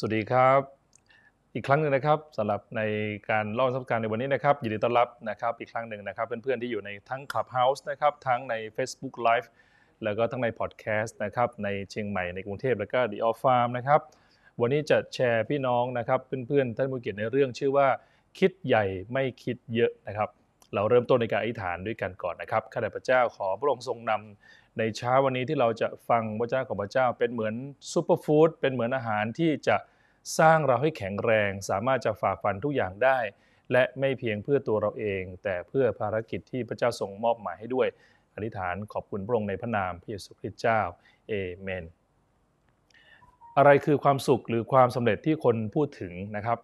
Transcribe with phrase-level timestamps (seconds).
[0.00, 0.60] สวัสดีครับ
[1.54, 2.82] อีกครั้งหนึ่งนะครับสำหรับใน
[3.30, 9.48] การเล่าประสบการณ์ในวันนี้นะครับยินดีต้อนรับนะครับอีกครั้งหนึ่งนะครับ เพื่อนๆที่อยู่ในทั้ง Clubhouse นะครับทั้งใน Facebook Live
[10.04, 14.00] แล้วก็ทั้งในพอดแคสต์นะครับในเชียงใหม่ในกรุงเทพแล้วก็ The Off Farm นะครับ
[14.60, 17.88] วันนี้จะแชร์พี่น้องนะครับเพื่อนๆท่านผู้เกียรติในเรื่องชื่อว่า
[18.38, 20.28] คิดใหญ่ไม่คิดเยอะนะครับ
[20.74, 27.54] เราเริ่มต้นในการอธิษฐานด้วยกันก่อนนะครับข้าแต่พระเจ้าขอพระองค์ทรงนำ ในเช้าวันนี้ที่เราจะฟังพระเจ้าของพระเจ้าเป็นเหมือน
[27.92, 29.76] ซูเปอร์ฟู้ดเป็นเหมือนอาหารที่จะ
[30.38, 33.18] สร้างเราให้แข็งแรง สามารถจะฝ่าฟันทุกอย่างได้
[33.72, 37.88] และไม่เพียงเพื่อตัวเราเอง แต่เพื่อภารกิจที่พระเจ้าทรงมอบหมายให้ด้วย
[38.34, 40.80] อธิษฐานขอบคุณพระองค์ในพระนามพระเยซูคริสต์เจ้า
[41.28, 41.84] เอเมน
[43.56, 46.58] อะไรคือความสุขหรือความสำเร็จที่คนพูดถึงนะครับ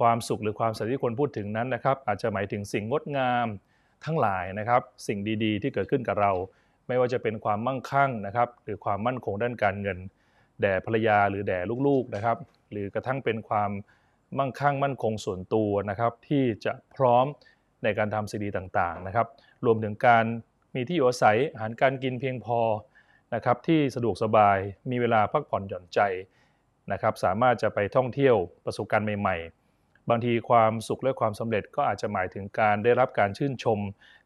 [0.00, 3.46] ความสุขหรือความสำเร็จที่คนพูดถึงนั้นนะครับ อาจจะหมายถึงสิ่งงดงาม
[4.04, 6.32] ทั้งหลายนะครับ สิ่งดีๆ ที่เกิดขึ้นกับเรา
[6.88, 9.98] ไม่ว่าจะเป็นความมั่งคั่งนะครับ หรือความมั่นคงด้านการเงิน
[10.60, 12.38] แด่ภรรยาหรือแด่ลูกๆนะครับ
[12.72, 13.70] หรือกระทั่งเป็นความ
[14.38, 17.26] มั่งคั่งมั่นคงส่วนตัวนะครับ ที่จะพร้อม
[17.84, 19.26] ในการทำสิ่งดีต่างๆนะครับ
[19.64, 20.24] รวมถึงการ
[20.74, 22.60] มีที่อยู่อาศัยอาหารการกินเพียงพอ
[23.34, 24.58] นะครับ ที่สะดวกสบาย
[24.90, 26.00] มีเวลาพักผ่อนหย่อนใจ
[26.92, 29.36] นะครับ สามารถจะไปท่องเที่ยวประสบการณ์ใหม่
[29.74, 33.78] ๆ บางทีความสุขและความสำเร็จก็อาจจะหมายถึงการได้รับการชื่นชม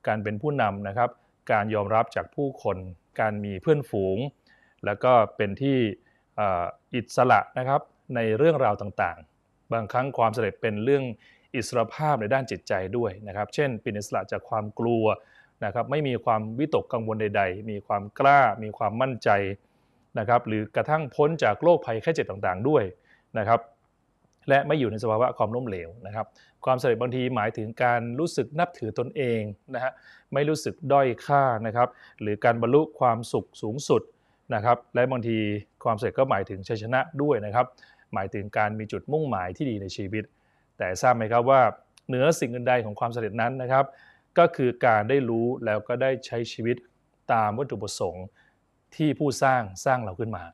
[0.06, 1.10] การเป็นผู้นำนะครับ
[1.50, 2.76] การยอมรับจากผู้คน
[3.20, 4.18] การมีเพื่อนฝูง
[4.84, 5.78] แล้วก็เป็นที่
[6.94, 7.80] อิสระนะครับ
[8.14, 11.04] ในเรื่องราวต่างๆ บางครั้งความสำเร็จเป็นเรื่อง
[11.54, 15.04] อิสรภาพในด้านจิตใจด้วยนะครับ เช่นเป็นอิสระจากความกลัว
[15.64, 19.30] นะครับ ไม่มีความวิตกกังวลใด ๆ มีความกล้า มีความมั่นใจ
[20.18, 22.84] นะครับ หรือกระทั่งพ้นจากโรคภัยแค่เจ็บต่างๆ ด้วย
[23.38, 23.60] นะครับ
[24.48, 26.26] และไม่อยู่ในสภาวะความล้มเหลวนะครับ
[26.66, 29.40] ความสำเร็จบางทีหมายถึงการรู้สึกนับถือตนเอง
[29.74, 29.92] นะฮะ
[30.34, 31.88] ไม่รู้สึกด้อยค่านะครับ
[32.20, 34.02] หรือการบรรลุความสุขสูงสุด
[34.54, 35.38] นะครับและบางที
[35.84, 37.66] ความสำเร็จก็หมายถึงชัยชนะด้วยนะครับ
[38.14, 40.24] หมายถึงการมีจุดมุ่งหมายที่ดีในชีวิต
[40.78, 41.60] แต่ทราบไหมครับว่า
[42.08, 43.84] เหนือสิ่งอื่นใดของความสำเร็จนั้นนะครับ
[44.38, 46.76] ก็คือการได้รู้แล้วก็ได้ใช้ชีวิต
[47.32, 48.26] ตามวัตถุประสงค์
[48.96, 50.44] ที่ผู้สร้างสร้างเราขึ้นมา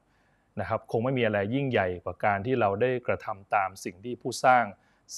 [0.61, 4.65] นะครับคงไม่มีอะไรยิ่งใหญ่กว่าการที่เราได้กระทำตามสิ่งที่ผู้สร้าง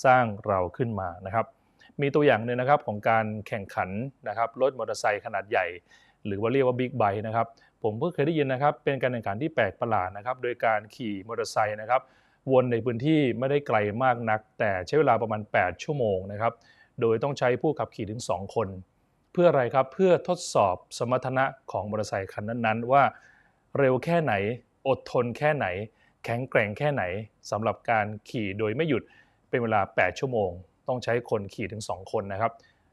[0.05, 1.47] สร้างเราขึ้นมานะครับ
[2.01, 3.91] มีตัวอย่างหนึ่งนะครับของการแข่งขัน
[4.29, 5.67] นะครับรถมอเตอร์ไซค์ขนาดใหญ่
[6.27, 7.47] หรือว่าเรียกว่าบิ๊กไบค์นะครับ
[7.83, 12.03] ผมเพิ่งเคยได้ยินนะครับเป็นการแข่งขันที่แปลกประหลาดนะครับโดยการขี่มอเตอร์ไซค์นะครับ
[12.53, 16.53] วนในพื้นที่ไม่ได้ไกลมากนัก แต่ใช้เวลาประมาณ 8 ชั่วโมงนะครับ
[17.01, 18.69] โดยต้องใช้ผู้ขับขี่ถึง 2 คน
[19.33, 23.03] เพื่ออะไรครับเพื่อทดสอบสมรรถนะของมอเตอร์ไซค์คันนั้นๆ ว่า
[23.79, 24.33] เร็วแค่ไหน
[24.89, 25.67] อดทนแค่ไหน
[26.25, 27.03] แข็งแกร่งแค่ไหน
[27.51, 29.03] สำหรับการขี่โดยไม่หยุด
[29.49, 30.51] เป็นเวลา 8 ชั่วโมง
[30.89, 32.53] ต้องใช้คนขี่ถึง 2 คนนะครับ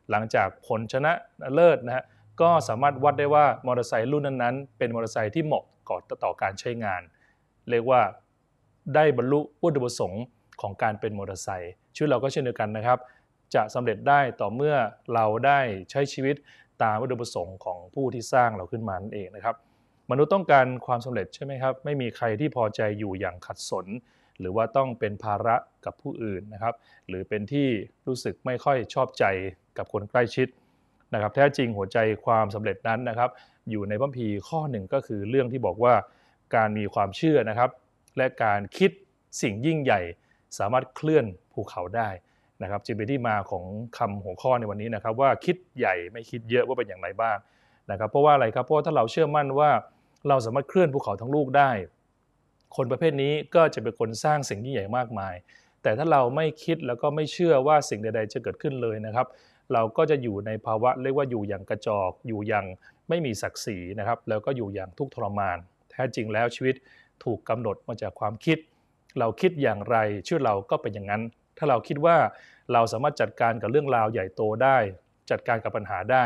[0.09, 1.11] หลังจากผลชนะ
[1.53, 2.05] เลิศนะฮะ
[2.41, 7.01] ก็สามารถวัดได้ว่ามอเตอร์ไซค์รุ่นนั้นๆ เป็นมอเตอร์ไซค์ที่เหมาะก่อต่อการใช้งาน
[7.69, 8.01] เรียกว่า
[8.95, 10.23] ได้บรรลุวัตถุประสงค์
[10.61, 12.99] ของการเป็นมอเตอร์ไซค์ชีวิตเราก็เช่นเดียวกันนะครับ
[13.55, 14.75] จะสำเร็จได้ต่อเมื่อ
[15.13, 15.59] เราได้
[15.91, 16.35] ใช้ชีวิต
[16.83, 19.55] ตามวัตถุประสงค์ของผู้ที่สร้างเราขึ้นมานั่นเองนะครับ
[20.11, 23.85] มนุษย์ต้องการความสำเร็จใช่ไหมครับ ไม่มีใครที่พอใจอยู่อย่างขัดสน
[24.41, 26.73] หรือว่าต้องเป็นภาระกับผู้อื่นนะครับ
[27.07, 27.67] หรือเป็นที่
[28.07, 29.25] รู้สึกไม่ค่อยชอบใจ
[29.77, 30.47] กับคนใกล้ชิด
[31.13, 33.29] นะครับ แท้จริงหัวใจความสำเร็จนั้นนะครับ
[33.69, 35.93] อยู่ในพัมภีข้อหนึ่งก็คือเรื่องที่บอกว่า
[36.55, 37.69] การมีความเชื่อนะครับ
[38.17, 38.91] และการคิด
[39.41, 40.01] สิ่งยิ่งใหญ่
[40.57, 42.09] สามารถเคลื่อนภูเขาได้
[42.61, 43.65] นะครับจึงเป็นที่มาของ
[43.97, 47.37] คำหัวข้อในวันนี้นะครับ ว่าคิดใหญ่ไม่คิดเยอะว่าเป็นอย่างไรบ้าง
[47.91, 49.69] นะครับ เพราะว่าอะไรครับเพราะว่าถ้าเราเชื่อมั่นว่า
[50.29, 51.71] เราสามารถเคลื่อนภูเขาทั้งลูกได้
[52.75, 55.35] คนประเภทนี้ก็จะเป็นคนสร้างสิ่งยิ่งใหญ่มากมาย
[55.83, 59.27] แต่ถ้าเราไม่คิดแล้วก็ไม่เชื่อว่าสิ่งใด ๆ จะเกิดขึ้นเลยนะครับ
[59.73, 62.65] เราก็จะอยู่ในภาวะเรียกว่าอยู่อย่างกระจอกอยู่อย่าง
[63.09, 65.57] ไม่มีศักดิ์ศรีนะครับ แล้วก็อยู่อย่างทุกข์ทรมาน
[65.91, 66.75] แท้จริงแล้วชีวิต
[67.23, 68.57] ถูกกำหนดมาจากความคิด
[69.19, 71.21] เราคิดอย่างไรชีวิตเราก็เป็นอย่างนั้น
[71.57, 72.17] ถ้าเราคิดว่า
[72.73, 74.77] เราสามารถจัดการกับเรื่องราวใหญ่โตได้
[75.31, 76.25] จัดการกับปัญหาได้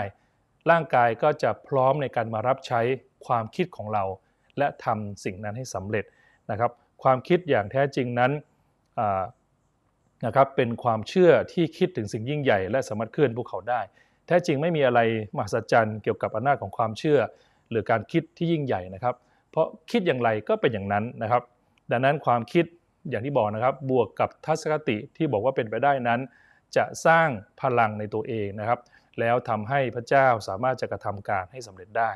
[0.69, 2.81] ร่างกายก็จะพร้อมในการมารับใช้
[3.25, 4.03] ความคิดของเรา
[4.57, 6.05] และทำสิ่งนั้นให้สำเร็จ
[6.51, 6.71] นะครับ
[7.03, 8.31] ความคิดอย่างแท้จริงนั้น
[10.25, 13.81] นะครับเป็นความเชื่อที่คิดถึงสิ่งยิ่งใหญ่ และสามารถเคลื่อนภูเขาได้
[14.27, 14.99] แท้จริงไม่มีอะไร
[15.35, 17.19] มหัศจรรย์เกี่ยวกับอำนาจของความเชื่อ
[17.69, 19.15] หรือการคิดที่ยิ่งใหญ่นะครับ
[19.51, 21.43] เพราะคิดอย่างไรก็เป็นอย่างนั้นนะครับ
[21.91, 22.65] ดังนั้นความคิด
[23.09, 26.19] อย่างที่บอกนะครับ บวกกับทัศนคติที่บอกว่าเป็นไปได้นั้น
[26.75, 27.27] จะสร้าง
[27.61, 28.79] พลังในตัวเองนะครับ
[29.19, 32.11] แล้วทำให้พระเจ้าสามารถจะกระทำการให้สำเร็จได้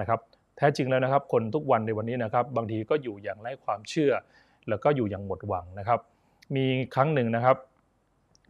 [0.00, 0.20] นะครับ
[0.56, 4.12] แท้จริงแล้วนะครับ คนทุกวันในวันนี้นะครับ บางทีก็อยู่อย่างไร้ความเชื่อ
[4.68, 6.00] แล้วก็อยู่อย่างหมดหวังนะครับ
[6.56, 7.56] มีครั้งหนึ่งนะครับ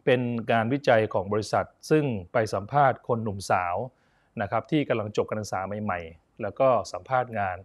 [0.04, 0.20] เป็น
[0.52, 3.76] การวิจัยของบริษัท ซึ่งไปสัมภาษณ์คนหนุ่มสาว
[4.42, 7.56] นะครับ ที่กำลังจบการศึกษาใหม่ๆ แล้วก็สัมภาษณ์งาน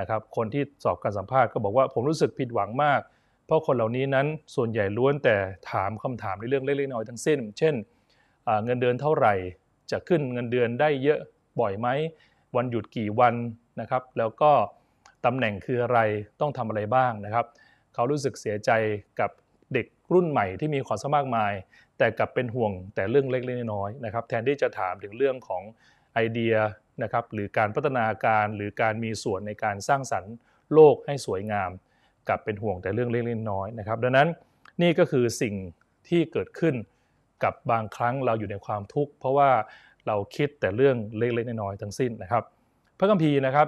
[0.00, 3.00] นะครับ คนที่สอบการสัมภาษณ์ก็บอกว่าผมรู้สึกผิดหวังมาก
[3.46, 5.36] เพราะคนเหล่านี้นั้นส่วนใหญ่ล้วนแต่
[5.70, 7.74] ถามคำถามในเรื่องเล็กๆน้อยๆทั้งสิ้น เช่น
[8.64, 9.34] เงินเดือนเท่าไหร่
[9.90, 11.18] จะขึ้นเงินเดือนได้เยอะ
[11.60, 11.88] บ่อยไหม
[12.56, 13.34] วันหยุดกี่วัน
[13.80, 14.52] นะครับ แล้วก็
[15.24, 15.98] ตำแหน่งคืออะไร
[16.40, 17.46] ต้องทำอะไรบ้างนะครับ
[17.94, 18.70] เขารู้สึกเสียใจ
[19.20, 19.30] กับ
[19.74, 21.52] เด็กรุ่นใหม่ที่มีความสามารถมาย
[21.98, 25.62] แต่กลับเป็นห่วงแต่เรื่องเล็กๆน้อยๆนะครับ แทนที่จะถามถึงเรื่องของ
[26.14, 26.54] ไอเดีย
[27.02, 30.34] นะครับหรือการพัฒนาการหรือการมีส่วนในการสร้างสรรค์
[30.74, 31.70] โลกให้สวยงาม
[32.28, 34.28] กลับเป็นห่วงแต่เรื่องเล็กๆน้อยๆนะครับ ดังนั้น
[34.82, 35.54] นี่ก็คือสิ่ง
[36.08, 36.74] ที่เกิดขึ้น
[37.44, 39.50] กับบางครั้งเราอยู่ในความทุกข์เพราะว่า
[40.06, 42.44] เราคิดแต่เรื่องเล็กๆน้อยๆทั้งสิ้นนะครับ
[42.98, 43.66] พระคัมภีร์นะครับ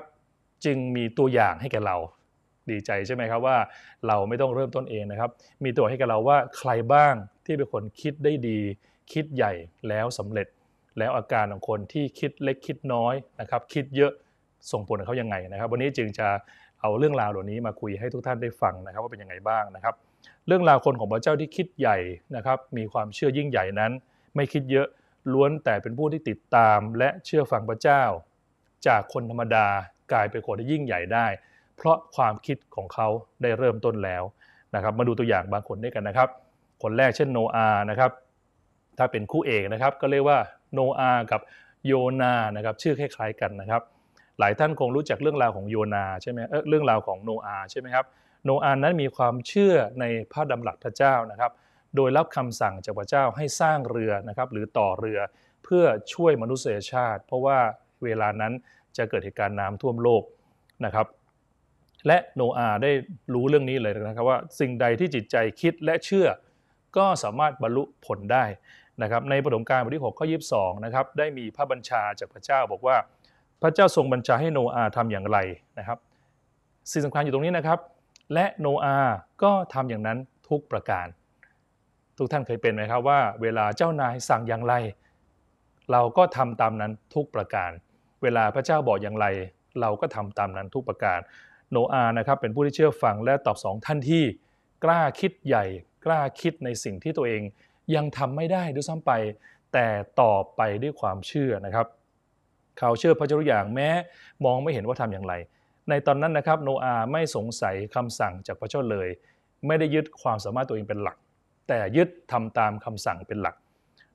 [0.65, 1.97] จึงมีตัวอย่างให้แก่เรา
[2.71, 3.57] ดีใจใช่ไหมครับว่า
[4.07, 5.31] เราไม่ต้องเริ่มต้นเองนะครับ
[5.65, 7.15] มีตัวให้กับเราว่าใครบ้าง
[7.45, 8.61] ที่เป็นคนคิดได้ดี
[9.13, 9.53] คิดใหญ่
[9.89, 10.47] แล้วสำเร็จ
[10.99, 14.13] แล้วอาการของคนที่คิดเล็กคิดน้อยนะครับ คิดเยอะ
[14.73, 16.29] ส่งผลกับเขายังไงนะครับ วันนี้จึงจะ
[16.81, 19.95] เอาเรื่องราวเหล่านี้มาคุยให้ทุกท่านได้ฟังนะครับ ว่าเป็นยังไงบ้างนะครับ
[20.47, 21.99] เรื่องราวคนของพระเจ้าที่คิดใหญ่
[22.37, 23.93] นะครับ มีความเชื่อยิ่งใหญ่นั้น
[24.35, 24.87] ไม่คิดเยอะ
[25.33, 28.03] ล้วนแต่เป็นผู้ที่ติดตามและเชื่อฟังพระเจ้า
[28.87, 29.67] จากคนธรรมดา
[30.13, 31.27] กลายเป็นคนที่ยิ่งใหญ่ได้
[31.77, 33.09] เพราะความคิดของเขา
[33.43, 34.23] ได้เริ่มต้นแล้ว
[34.75, 36.29] นะครับ มาดูตัวอย่างบางคนด้วยกันนะครับ
[36.83, 38.11] คนแรกเช่นโนอาห์นะครับ
[38.99, 40.39] ถ้าเป็นคู่เอกนะครับ ก็เรียกว่า
[40.73, 41.41] โนอาห์กับ
[41.87, 43.83] โยนานะครับ ชื่อคล้ายๆกันนะครับ
[44.39, 48.05] หลายท่านคงรู้จักเรื่องราวของโยนาใช่ไหมเออเรื่องราวของโนอาห์ใช่ไหมครับ
[48.45, 51.53] โนอาห์นั้นมีความเชื่อในพระดำรัสพระเจ้านะครับ
[51.97, 55.19] โดยรับคำสั่งจากพระเจ้าให้สร้างเรือนะครับ หรือต่อเรือ
[55.65, 55.85] เพื่อ
[56.15, 57.59] ช่วยมนุษยชาติ เพราะว่า
[58.05, 58.53] เวลานั้น
[58.97, 60.23] จะเกิดเหตุการณ์น้ำท่วมโลก
[60.85, 61.07] นะครับ
[62.07, 62.91] และโนอาได้
[63.35, 66.29] รู้เรื่องนี้เลยนะครับว่าสิ่งใดที่จิตใจคิดและเชื่อ
[66.97, 68.45] ก็สามารถบรรลุผลได้
[69.03, 72.97] นะครับ ในปฐมกาลบทที่6ข้อ22นะครับได้มีพระบัญชาจากพระเจ้าบอกว่า
[73.63, 75.39] พระเจ้าทรงบัญชาให้โนอาทำอย่างไร
[75.79, 75.99] นะครับ
[76.91, 77.79] สิ่งสำคัญอยู่ตรงนี้นะครับ
[78.35, 78.97] และโนอา
[79.43, 80.19] ก็ทำอย่างนั้น
[80.49, 81.07] ทุกประการ
[82.19, 84.75] ทุกท่านเคยเป็นไหมครับว่า เวลาเจ้านายสั่งอย่างไร
[85.93, 87.71] เราก็ทำตามนั้นทุกประการ
[88.23, 89.27] เวลาพระเจ้าบอกอย่างไร
[89.81, 91.21] เราก็ทำตามนั้นทุกประการ
[91.71, 94.25] โนอาห์นะครับเป็นผู้ที่เชื่อฟังและตอบสองท่านที่
[94.85, 95.65] กล้าคิดใหญ่
[96.05, 97.43] กล้าคิดในสิ่งที่ตัวเอง
[97.95, 99.13] ยังทำไม่ได้ด้วยซ้ำไป
[99.73, 99.87] แต่
[100.21, 101.87] ตอบไปด้วยความเชื่อนะครับ
[102.79, 103.89] เขาเชื่อพระเจ้าอย่างแม้
[104.45, 105.35] มองไม่เห็นว่าทำอย่างไร
[105.89, 109.09] ในตอนนั้นนะครับโนอาห์ไม่สงสัยคำสั่งจากพระเจ้าเลย
[109.67, 111.17] ไม่ได้ยึดความสามารถตัวเองเป็นหลัก
[111.69, 113.57] แต่ยึดทำตามคำสั่งเป็นหลัก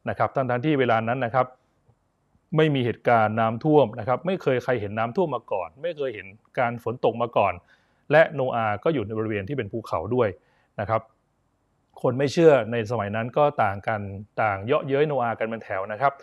[0.10, 1.48] นะครับทั้งที่เวลานั้นนะครับ
[2.58, 6.28] ไม่มีเหตุการณ์น้ำท่วมนะครับไม่เคยใครเห็นน้ำท่วมมาก่อน ไม่เคยเห็น
[6.60, 7.54] การฝนตกมาก่อน
[8.12, 10.30] และโนอาก็อยู่ในบริเวณที่เป็นภูเขาด้วย
[10.80, 11.02] นะครับ
[12.02, 14.02] คนไม่เชื่อในสมัยนั้นก็ต่างกัน
[14.42, 16.14] ต่างเยาะเย้ยโนอากันเป็นแถวนะครับ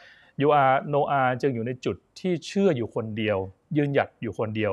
[0.40, 3.38] ยูอาโนอาจึงอยู่ในจุดที่เชื่ออยู่คนเดียว
[3.76, 4.72] ยืนหยัดอยู่คนเดียว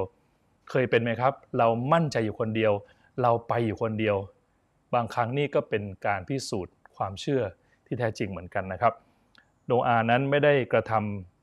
[0.69, 2.73] เคยเป็นไหมครับ เรามั่นใจอยู่คนเดียว
[3.21, 4.17] เราไปอยู่คนเดียว
[4.93, 7.41] บางครั้งนี่ก็เป็นการพิสูจน์ความเชื่อ
[7.85, 8.93] ที่แท้จริงเหมือนกันนะครับ
[9.65, 11.36] โนอานั้นไม่ได้กระทำ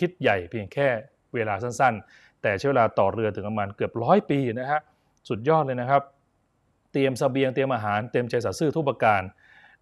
[0.00, 0.88] คิดใหญ่เพียงแค่
[1.34, 4.80] เวลาสั้นๆ แต่ใช้เวลาต่อเรือถึงประมาณเกือบร้อยปีนะฮะ
[5.28, 6.02] สุดยอดเลยนะครับ
[6.92, 9.22] เตรียมสเสบียงเตรียมอาหารเตรียมใจสัตย์ซื่อทุกประการ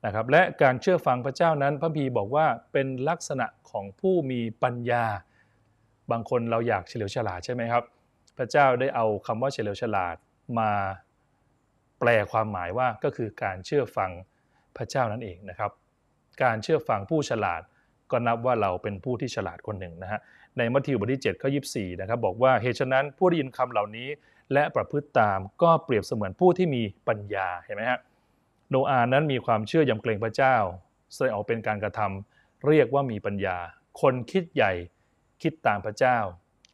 [0.05, 5.05] นะครับและการเชื่อฟังพระเจ้านั้น พระพีบอกว่าเป็นลักษณะของผู้มีปัญญา
[6.11, 7.85] บางคนเราอยากเฉลียวฉลาดใช่ไหมครับ
[8.39, 10.17] พระเจ้าได้เอาคำว่าเฉลียวฉลาด
[10.59, 10.71] มา
[12.01, 14.11] แปลความหมายว่าก็คือการเชื่อฟัง
[14.77, 15.71] พระเจ้านั่นเองนะครับ
[16.43, 17.63] การเชื่อฟังผู้ฉลาด
[18.15, 20.21] ก็นับว่าเราเป็นผู้ที่ฉลาดคนหนึ่งนะฮะ
[20.59, 24.09] ในมัทธิวบทที่7ข้อ24นะครับบอกว่าเหตุฉะนั้นผู้ได้ยินคำเหล่านี้
[24.53, 27.99] และประพฤติตามก็เปรียบเสมือนผู้ที่มีปัญญาเห็นไหมฮะ
[28.71, 30.57] โนอานั้นมีความเชื่อยำเกรงพระเจ้า
[31.13, 33.57] แสดงออกเป็นการกระทำเรียกว่ามีปัญญา
[34.01, 34.73] คนคิดใหญ่
[35.43, 36.19] คิดตามพระเจ้า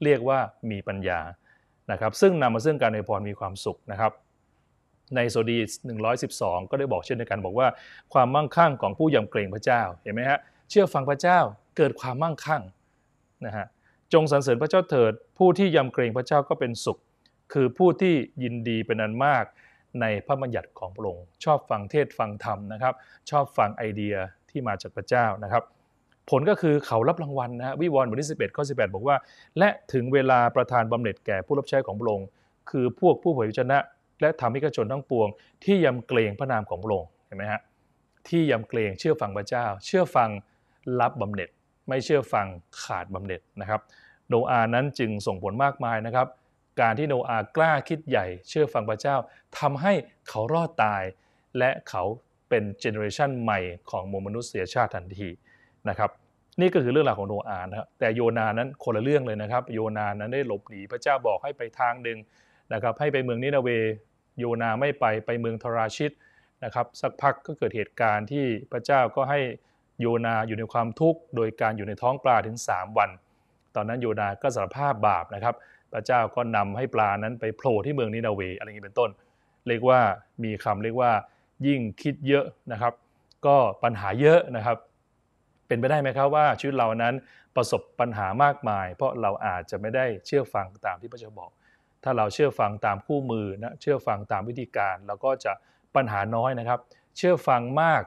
[0.05, 0.39] เรียกว่า
[0.71, 1.21] มีปัญญา
[1.91, 4.13] นะครับซึ่งนำมาซึ่งการในพรมีความสุขนะครับ
[5.17, 5.59] ในโซดี
[6.15, 7.69] 112 ก็ได้บอกเช่นเดียวกันบอกว่า
[8.13, 11.39] ความมั่งคั่งของผู้ยำเกรงพระเจ้าเห็นไหมฮะ เชื่อฟังพระเจ้า
[11.77, 12.63] เกิดความมั่งคั่ง
[13.47, 13.67] นะฮะ
[14.13, 16.99] จงสรรเสริญพระเจ้าเถิด ผู้ที่ยำเกรงพระเจ้าก็เป็นสุข
[17.53, 19.45] คือผู้ที่ยินดีเป็นอันมาก
[20.01, 22.95] ในพระบัญญัติของพระองค์ชอบฟังเทศฟังธรรมนะครับ
[23.31, 24.15] ชอบฟังไอเดีย
[24.51, 25.63] ที่มาจากพระเจ้านะครับ
[26.31, 29.17] ผลก็คือเขารับรางวัลนะวิวรณ์บทที่11ข้อ18 บอกว่า
[29.59, 32.29] และถึงเวลาประทานบำเหน็จแก่ผู้รับใช้ของพระองค์
[32.71, 33.79] คือพวกผู้เผยพระชนะ
[34.21, 35.29] และทำให้กระชนทั้งปวง
[35.65, 37.61] ที่ยำเกรงพระนามของพระองค์เห็นไหมฮะ
[38.29, 40.31] ที่ยำเกรงเชื่อฟังพระเจ้า เชื่อฟัง
[41.01, 41.49] รับบำเหน็จ
[41.89, 42.47] ไม่เชื่อฟัง
[42.83, 43.81] ขาดบำเหน็จนะครับ
[44.29, 46.27] โนอานั้นจึงส่งผลมากมายนะครับ
[46.81, 49.17] การที่โนอากล้าคิดใหญ่เชื่อฟังพระเจ้า
[49.59, 49.93] ทำให้
[50.29, 51.03] เขารอดตาย
[51.59, 52.03] และเขา
[52.49, 53.61] เป็นเจเนอเรชันใหม่
[53.91, 55.29] ของมนุษยชาติทันที
[55.89, 56.11] นะครับ
[56.61, 62.19] นี่ก็คือเรื่องราวของโนอานะครับแต่โยนานั้นคนละเรื่องเลยนะครับ โยนานั้นได้หลบหนีพระเจ้าบอกให้ไปทางหนึ่ง
[62.73, 63.69] นะครับให้ไปเมืองนินาเว
[64.39, 66.13] โยนาไม่ไปไปเมืองทราชิต
[66.65, 69.41] นะครับสักพักก็เกิดเหตุการณ์ที่พระเจ้าก็ให้
[70.01, 73.11] โยนาอยู่ในความทุกข์โดยการอยู่ในท้องปลาถึง 3 วัน
[73.75, 75.55] ตอนนั้นโยนาก็สารภาพบาปนะครับ
[75.93, 79.11] พระเจ้าก็นำให้ปลานั้นไปโผล่ที่เมืองนินาเวอะไรอย่างนี้เป็นต้น
[79.69, 80.01] เรียกว่า
[80.45, 81.13] มีคำเรียกว่า
[81.67, 82.93] ยิ่งคิดเยอะนะครับ
[83.47, 84.77] ก็ปัญหาเยอะนะครับ
[85.67, 87.15] เป็นไปได้ไหมครับว่าชีวิตเรานั้น
[87.57, 91.51] ประสบปัญหามากมาย เพราะเราอาจจะไม่ได้เชื่อฟังตามที่พระเจ้าบอก
[92.05, 95.53] ถ้าเราเชื่อฟังตามคู่มือนะเชื่อฟังตามวิธีการเราก็จะ
[95.97, 96.79] ปัญหาน้อยนะครับ
[97.17, 98.03] เชื่อฟังมาก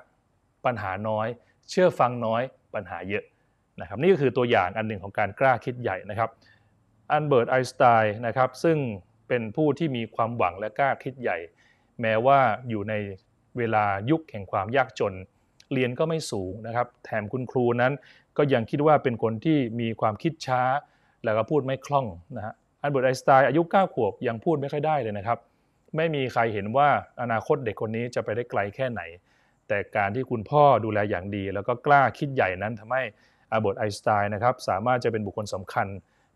[0.65, 1.27] ปัญหาน้อย
[1.69, 2.41] เชื่อฟังน้อย
[2.73, 3.23] ปัญหาเยอะ
[3.81, 6.29] นะครับนี่ก็คือตัวอย่างอันหนึ่งของการกล้าคิดใหญ่นะครับ
[7.11, 8.77] อันเบิร์ตไอน์สไตน์นะครับซึ่ง
[9.27, 11.37] เป็นผู้ที่มีความหวังและกล้าคิดใหญ่
[12.01, 12.39] แม้ว่า
[12.69, 12.93] อยู่ใน
[13.57, 15.13] เวลายุคแห่งความยากจน
[15.73, 17.93] เรียนก็ไม่สูงนะครับ แถมคุณครูนั้น
[18.37, 20.61] ก็ยังคิดว่าเป็นคนที่มีความคิดช้า
[21.23, 25.39] แล้วก็พูดไม่คล่องนะฮะอันเบิร์ตไอน์สไตน์อายุ 9 ขวบยังพูดไม่ค่อยได้เลยนะครับ
[25.95, 26.89] ไม่มีใครเห็นว่า
[27.21, 29.01] อนาคตเด็กคนนี้จะไปได้ไกลแค่ไหน
[29.67, 33.03] แต่การที่คุณพ่อดูแลอย่างดี แล้วก็กล้าคิดใหญ่นั้นทำให้
[33.51, 35.87] อัลเบิร์ตไอน์สไตน์นะครับสามารถจะเป็นบุคคลสำคัญ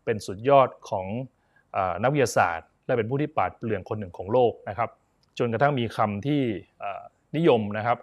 [0.04, 1.06] เป็นสุดยอดของ
[1.76, 4.90] อนักวิทยาศาสตร์ และเป็นผู้ที่ปราดเปรื่องคนหนึ่งของโลกนะครับ
[5.38, 6.42] จนกระทั่งมีคำที่
[7.36, 7.98] นิยมนะครับ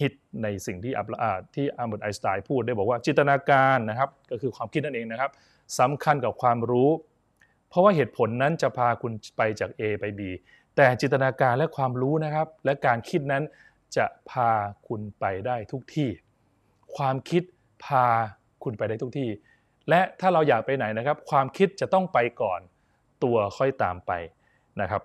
[0.00, 0.12] ฮิต
[0.42, 0.92] ในสิ่งที่
[1.54, 5.30] ที่อัลเบิร์ตไอน์สไตน์พูดได้บอกว่าจินตนาการนะครับก็คือความคิดนั่นเองนะครับ
[5.80, 6.90] สำคัญกับความรู้
[7.68, 10.20] เพราะว่าเหตุผลนั้นจะพาคุณไปจาก A ไป B
[10.76, 13.42] แต่จินตนาการและความรู้นะครับ และการคิดนั้น
[13.96, 14.50] จะพา
[14.88, 16.10] คุณไปได้ทุกที่
[16.96, 17.42] ความคิด
[17.84, 18.06] พา
[18.62, 19.28] คุณไปได้ทุกที่
[19.88, 22.60] และถ้าเราอยากไปไหนนะครับ ความคิดจะต้องไปก่อน
[23.24, 24.12] ตัวค่อยตามไป
[24.80, 25.02] นะครับ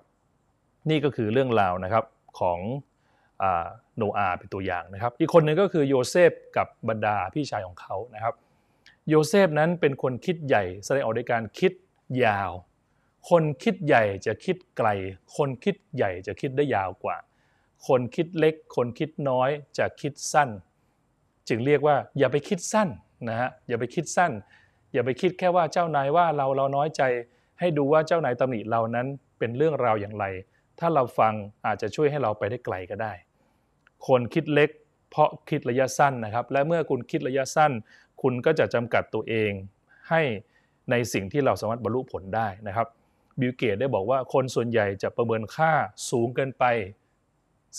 [0.90, 2.06] นี่ก็คือเรื่องราวนะครับ
[2.40, 2.60] ของ
[3.98, 8.34] โนอาเป็นตัวอย่างนะครับ อีกคนหนึ่งก็คือโยเซฟกับบรรดาพี่ชายของเขานะครับ
[9.10, 11.72] โยเซฟนั้นเป็นคนคิดใหญ่แสดงออกในการคิด
[12.26, 12.52] ยาว
[13.30, 14.88] คนคิดใหญ่จะคิดไกล
[15.38, 17.18] คนคิดใหญ่จะคิดได้ยาวกว่า
[17.88, 20.50] คนคิดเล็ก คนคิดน้อยจะคิดสั้น
[21.48, 22.90] จึงเรียกว่าอย่าไปคิดสั้น
[23.30, 24.32] นะฮะอย่าไปคิดสั้น
[24.94, 27.02] อย่าไปคิดแค่ว่าเจ้านายว่าเราเราน้อยใจ
[27.60, 29.08] ให้ดูว่าเจ้านายตำหนิเรานั้น
[29.40, 30.26] เป็นเรื่องราวอย่างไร
[30.80, 31.34] ถ้าเราฟัง
[31.66, 33.14] อาจจะช่วยให้เราไปได้ไกลก็ได้
[34.08, 34.70] คนคิดเล็ก
[35.10, 37.72] เพราะคิดระยะสั้นนะครับ และเมื่อคุณคิดระยะสั้น
[38.22, 39.52] คุณก็จะจำกัดตัวเอง
[40.10, 40.22] ให้
[40.92, 42.88] ในสิ่งที่เราสามารถบรรลุผลได้นะครับ
[43.40, 45.72] บิลเกตได้บอกว่าคนส่วนใหญ่จะประเมินค่า
[46.10, 46.66] สูงเกินไป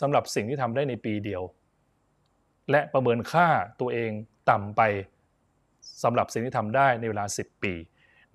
[0.01, 1.43] สำหรับสิ่งที่ทำได้ในปีเดียว
[2.71, 3.49] และประเมินค่า
[3.81, 4.11] ตัวเอง
[4.51, 4.83] ต่ำไป
[6.03, 7.75] สำหรับสิ่งที่ทำได้ในเวลา 10 ปี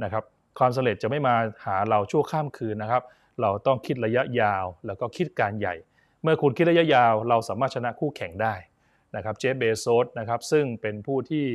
[0.03, 0.24] นะครับ
[0.59, 1.35] ความสำเร็จจะไม่มา
[1.65, 3.03] หาเราชั่วข้ามคืนนะครับ
[3.41, 5.75] เราต้องคิดระยะยาวแล้วก็คิดการใหญ่
[6.24, 8.55] เมื่อคุณคิดระยะยาว เราสามารถชนะคู่แข่งได้
[9.15, 11.45] นะครับเจฟเบโซสนะครับซึ่งเป็นผู้ที่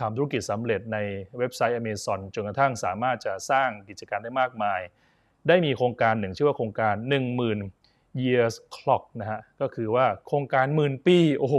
[0.00, 0.98] ทำธุรกิจสำเร็จใน
[1.38, 4.80] เว็บไซต์ Amazon จนกระทั่งสามารถจะสร้างกิจการได้มากมาย
[5.48, 6.94] ได้มีโครงการหนึ่งชื่อว่าโครงการ
[7.42, 7.81] 10,000
[8.24, 11.56] years clock นะฮะก็คือว่าโครงการหมื่นปีโอ้โห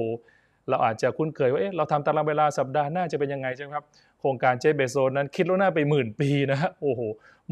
[0.70, 3.86] เราอาจจะคุ้นเคยว่าเอ๊ะเราทำตารางเวลาสัปดาห์หน้าจะเป็นยังไงใช่ไหมครับ
[4.20, 7.02] โครงการเจฟฟ์ เบโซสนั้นคิดล่วงหน้าไปหมื่นปีนะฮะโอ้โห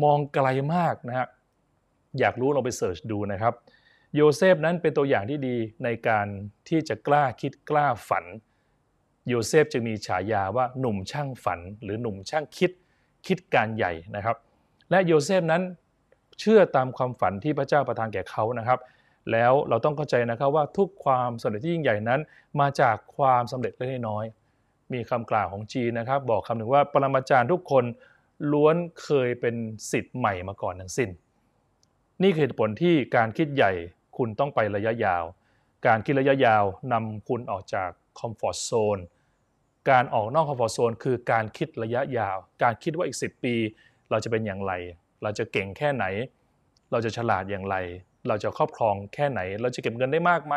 [0.03, 1.27] มองไกลมากนะฮะ
[2.20, 3.53] อยากรู้ลองไป search ดูนะครับ
[4.15, 6.27] โยเซฟนั้นเป็นตัวอย่างที่ดีในการ
[6.70, 8.25] ที่จะกล้าคิดกล้าฝัน
[9.27, 12.72] โยเซฟจึงมีฉายาว่าหนุ่มช่างฝัน หรือหนุ่มช่างคิด
[13.27, 14.38] คิดการใหญ่นะครับ
[14.89, 15.63] และโยเซฟนั้น
[16.41, 18.79] เชื่อตามความฝันที่พระเจ้าประทานแก่เขานะครับ
[19.31, 22.19] แล้วเราต้องเข้าใจนะครับว่าทุกความสำเร็จที่ยิ่งใหญ่นั้น
[22.60, 24.25] มาจากความสำเร็จเล็กน้อย
[24.93, 27.83] มีคำกล่าวของจีนนะครับ บอกคำหนึ่งว่าปรมาจารย์ทุกคน
[28.51, 29.55] ล้วนเคยเป็น
[29.91, 31.10] ศิษย์ใหม่มาก่อนทั้งสิ้น
[32.24, 33.71] นี่คือเหตุผลที่การคิดใหญ่
[34.17, 35.24] คุณต้องไประยะยาว
[35.88, 38.97] การคิดระยะยาวนำคุณออกจาก comfort zone
[39.89, 43.55] การออกนอก comfort zone คือการคิดระยะยาว การคิดว่าอีก 10 ปี
[44.10, 44.74] เราจะเป็นอย่างไร
[45.23, 46.05] เราจะเก่งแค่ไหน
[46.91, 47.75] เราจะฉลาดอย่างไร
[48.27, 50.55] เราจะครอบครองแค่ไหน เราจะเก็บเงินได้มากไหม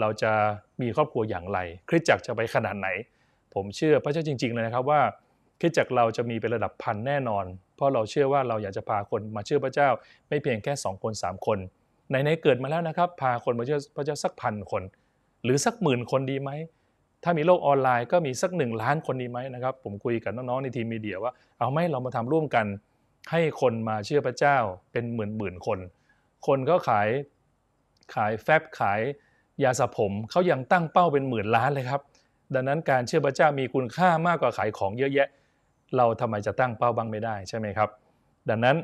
[0.00, 0.32] เราจะ
[0.82, 2.88] มีครอบครัวอย่างไรคริสจักรจะไปขนาดไหน
[3.54, 5.00] ผมเชื่อพระเจ้าจริง ๆ เลยนะครับว่า
[5.60, 7.44] คริสจักรเราจะมีเป็นระดับพันแน่นอน
[7.76, 9.88] เพราะเราเชื่อว่าเราอยากจะพาคนมาเชื่อพระเจ้า
[10.28, 11.58] ไม่เพียงแค่ 2 คน 3 คน
[12.10, 14.82] ในในเกิดมาแล้วนะครับ พาคนมาเชื่อพระเจ้าสักพันคน
[15.44, 16.50] หรือสักหมื่นคนดีไหม
[17.24, 22.66] ถ้ามีโลกออนไลน์ก็มีสักหนึ่งล้านคนดีไหมนะครับ ผมคุยกับน้องๆในทีมมีเดียว่าเอาไหมเรามาทำร่วมกัน
[23.30, 24.58] ให้คนมาเชื่อพระเจ้า
[24.92, 25.78] เป็นหมื่นหมื่นคน
[26.46, 27.08] คนก็ขาย
[28.14, 29.00] ขายแฟบขาย
[29.62, 32.00] ยาสระผมเขายังตั้งเป้าเป็นหมื่นล้านเลยครับ
[32.54, 35.28] ดังนั้นการเชื่อพระเจ้ามีคุณค่ามากกว่าขายของเยอะแยะ
[35.96, 37.90] เราทำไมจะตั้งเป้าบ้างไม่ได้ใช่ไหมครับ
[38.50, 38.76] ดังนั้น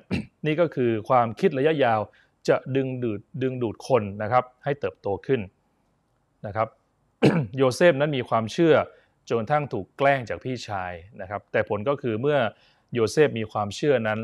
[0.47, 2.01] นี่ก็คือความคิดระยะยาว
[2.49, 5.41] จะดึงดูดดึงดูดคนนะครับให้เติบโตขึ้น
[6.47, 6.69] นะครับ
[7.57, 8.75] โยเซฟนั้นมีความเชื่อ
[9.31, 12.39] จนกระทั่งถูกแกล้งจากพี่ชายนะครับ แต่ผลก็คือเมื่อ
[12.95, 14.21] โยเซฟมีความเชื่อนั้น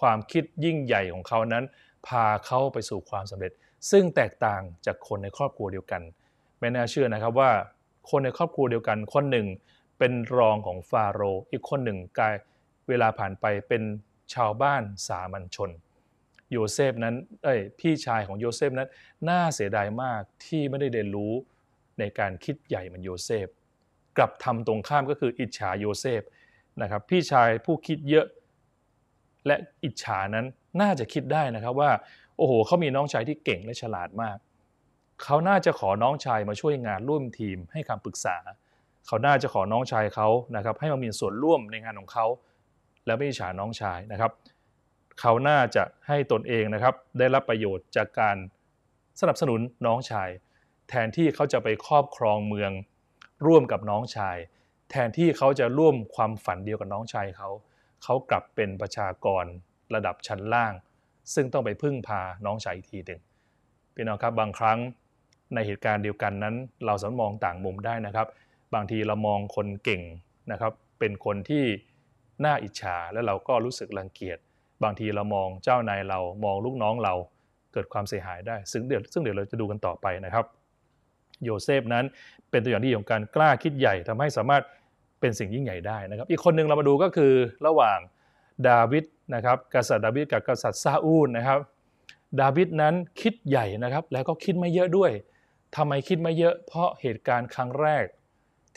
[0.00, 1.64] ความคิดยิ่งใหญ่ของเขานั้น
[2.06, 3.52] พาเขาไปสู่ความสำเร็จ
[3.90, 6.02] ซึ่งแตกต่างจากคนในครอบครัวเดียวกัน
[6.58, 7.50] ไม่น่าเชื่อนะครับว่า
[8.10, 9.46] คนในครอบครัวเดียวกัน คนหนึ่ง
[9.98, 12.34] เป็นรองของฟาโรห์อีกคนหนึ่งกลาย
[12.88, 13.82] เวลาผ่านไปเป็น
[14.34, 15.70] ชาวบ้านสามัญชน
[16.50, 17.14] โยเซฟนั้น
[17.44, 18.88] เอ้ยพี่ชายของโยเซฟนั้น
[19.28, 21.32] น่าเสียดายมากที่ไม่ได้เรียนรู้
[21.98, 23.46] ในการคิดใหญ่เหมือนโยเซฟ
[24.16, 26.22] กลับทำตรงข้ามก็คืออิจฉาโยเซฟ
[26.82, 28.26] นะครับพี่ชายผู้คิดเยอะ
[29.46, 30.46] และอิจฉานั้น
[30.80, 31.90] น่าจะคิดได้นะครับว่า
[32.36, 34.36] โอ้โหเขามีน้องชายที่เก่งและฉลาดมาก
[35.22, 38.36] เขาน่าจะขอน้องชายมาช่วยงานร่วมทีมให้คำปรึกษา
[39.06, 42.26] เขาน่าจะขอน้องชายเขานะครับให้มามีส่วนร่วมในงานของเขา
[43.06, 44.32] แล้วไม่อิจฉาน้องชายนะครับ
[45.20, 48.36] เขาน่าจะให้ตนเองนะครับ ได้รับประโยชน์จากการ
[49.20, 50.28] สนับสนุนน้องชาย
[50.88, 52.72] แทนที่เขาจะไปครอบครองเมือง
[53.46, 54.36] ร่วมกับน้องชาย
[54.96, 57.50] แทนที่เขาจะร่วมความฝันเดียวกับน้องชายเขา
[58.02, 59.44] เขากลับเป็นประชากร
[59.94, 60.72] ระดับชั้นล่าง
[61.34, 63.20] ซึ่งต้องไปพึ่งพาน้องชายอีกทีหนึ่ง
[63.94, 64.78] พี่น้องครับบางครั้ง
[65.54, 66.54] ในเหตุการณ์เดียวกันนั้น
[66.86, 68.26] เราสามารถมองต่างมุมได้นะครับ
[68.74, 70.02] บางทีเรามองคนเก่ง
[70.52, 71.64] นะครับ เป็นคนที่
[72.44, 74.38] น่าอิจฉาแล้วเราก็รู้สึกรังเกียจ
[74.82, 77.14] บางทีเรามองเจ้านายเรามองลูกน้องเรา
[77.72, 80.44] เกิดความเสียหายได้ ซึ่งเดี๋ยวซึ่งเดี๋ยวเราจะดูกันต่อไปนะครับ
[81.44, 82.04] โยเซฟนั้น
[82.50, 84.62] เป็นตัวอย่างที่ของการกล้าคิดใหญ่ทำให้สามารถ
[85.24, 87.32] เป็นสิ่งยิ่งใหญ่ได้นะครับ อีกคนหนึ่งเรามาดูก็คือ
[87.66, 87.98] ระหว่าง
[88.68, 89.04] ดาวิด
[89.34, 91.58] นะครับกษัตริย์ดาวิดกับกษัตริย์ซาอูลนะครับ
[92.40, 95.10] ดาวิดนั้นคิดใหญ่นะครับ แล้วก็คิดไม่เยอะด้วย
[95.76, 98.04] ทำไมคิดไม่เยอะ เพราะเหตุการณ์ครั้งแรก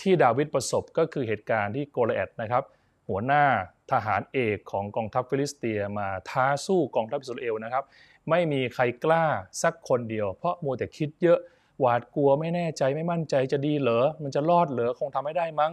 [0.02, 2.63] ที่ดาวิดประสบก็คือเหตุการณ์ที่โกลิอัทนะครับ
[3.10, 3.43] หัวหน้า
[3.91, 7.84] ทหารเอกของกองทัพฟิลิสเตียมาท้าสู้กองทัพอิสราเอลนะครับ
[8.30, 9.26] ไม่มีใครกล้า
[9.63, 11.39] สักคนเดียว เพราะมัวแต่คิดเยอะ
[11.80, 15.72] หวาดกลัวไม่แน่ใจไม่มั่นใจจะดีเหรอมันจะรอดเหรอคงทำไม่ได้มั้ง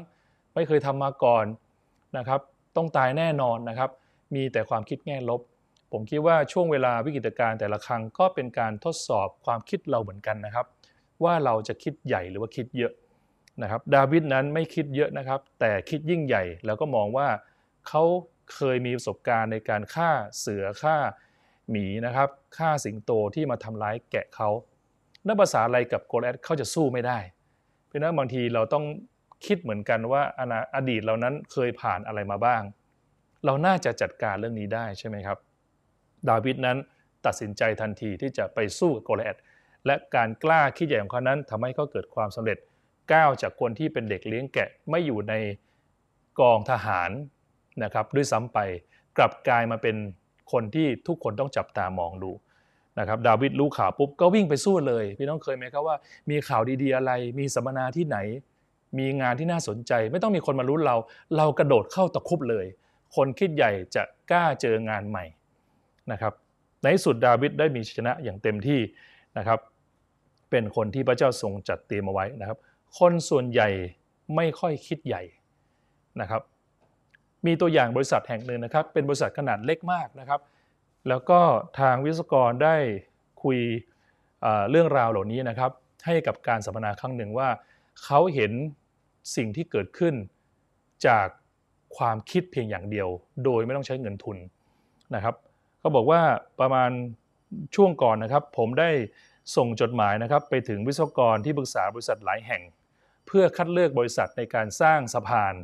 [0.55, 1.45] ไม่เคยทำมาก่อน
[2.17, 2.40] นะครับ
[2.77, 3.90] ต้องตายแน่นอนนะครับ
[4.35, 5.40] มีแต่ความคิดแง่ลบ
[5.93, 10.67] ผมคิดว่าช่วงเวลาวิกฤตการณ์แต่ละครั้งก็เป็นการทดสอบความคิดเราเหมือนกันนะครับ
[11.25, 12.93] ว่าเราจะคิดใหญ่หรือว่าคิดเยอะ
[13.62, 17.29] นะครับ ดาวิดนั้นไม่คิดเยอะนะครับ แต่คิดยิ่งใหญ่ แล้วก็มองว่า
[17.88, 18.03] เขา
[18.55, 20.97] เคยมีประสบการณ์ในการฆ่าเสือฆ่า
[21.71, 24.49] หมีนะครับฆ่าสิงโตที่มาทำร้ายแกะเขา
[25.27, 27.19] นักภาษาอะไรกับโกลแอดเขาจะสู้ไม่ได้
[27.87, 28.85] เพราะนั้นบางทีเราต้อง
[29.46, 30.22] คิดเหมือนกันว่า
[30.74, 32.62] อดีตเรานั้นเคยผ่านอะไรมาบ้าง
[33.44, 35.38] เราน่าจะจัดการเรื่องนี้ได้ใช่ไหมครับ
[36.28, 36.78] ดาวิดนั้น
[37.26, 39.37] ตัดสินใจทันทีที่จะไปสู้กับโกลแอด
[39.87, 42.59] และการกล้าคิดใหญ่ของเขานั้นทำให้เขาเกิดความสำเร็จ
[43.12, 45.35] ก้าวจากคนที่เป็นเด็กเลี้ยงแกะไม่อยู่ใน
[46.40, 47.11] กองทหาร
[47.83, 48.59] นะครับด้วยซ้ำไป
[49.16, 49.96] กลับกลายมาเป็น
[50.52, 52.30] คนที่ทุกคนต้องจับตามองดู
[52.98, 55.96] นะครับดาวิดรู้ข่าวปุ๊บก็วิ่งไปสู้เลย พี่น้องเคยไหมครับว่า
[56.30, 58.18] มีข่าวดีๆอะไร มีสัมมนาที่ไหน
[58.98, 60.96] มีงานที่น่าสนใจ ไม่ต้องมีคนมารุ้นเรา
[61.37, 62.66] เรากระโดดเข้าตะคุบเลย
[63.16, 65.24] คนคิดใหญ่จะกล้าเจองานใหม่
[66.12, 66.33] นะครับ
[66.83, 68.80] ในสุดดาวิดได้มีชนะอย่างเต็มที่
[69.38, 69.59] นะครับ
[70.50, 72.59] เป็นคนที่พระเจ้าทรงจัดเตรียมเอาไว้นะครับ
[72.98, 73.68] คนส่วนใหญ่
[74.37, 75.22] ไม่ค่อยคิดใหญ่
[76.20, 76.42] นะครับ
[77.46, 80.40] มีตัวอย่างบริษัทแห่งหนึ่งนะครับ เป็นบริษัทขนาดเล็กมากนะครับ
[81.09, 81.40] แล้วก็
[81.80, 82.76] ทางวิศวกรได้
[83.42, 83.59] คุย
[84.70, 85.70] เรื่องราวเหล่านี้นะครับ
[86.07, 87.48] ให้กับการสัมมนาครั้งหนึ่งว่า
[88.04, 88.52] เขาเห็น
[89.37, 90.15] สิ่งที่เกิดขึ้น
[91.07, 91.27] จาก
[91.97, 93.09] ความคิดเพียงอย่างเดียว
[93.45, 94.37] โดยไม่ต้องใช้เงินทุน
[95.15, 95.35] นะครับ
[95.81, 96.21] เขาบอกว่า
[96.61, 96.91] ประมาณ
[97.75, 98.91] ช่วงก่อนนะครับ ผมได้
[99.57, 102.63] ส่งจดหมายนะครับ ไปถึงวิศวกรที่ปรึกษาบริษัทหลายแห่ง
[103.27, 105.55] เพื่อคัดเลือกบริษัทในการสร้างสะพาน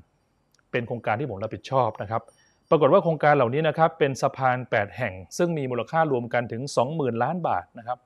[0.71, 2.23] เป็นโครงการที่ผมรับผิดชอบนะครับ
[2.71, 7.99] ปรากฏว่าโครงการเหล่านี้นะครับเป็นสะพาน 8 แห่ง ซึ่งมีมูลค่ารวมกันถึง 20,000 ล้านบาทนะครับ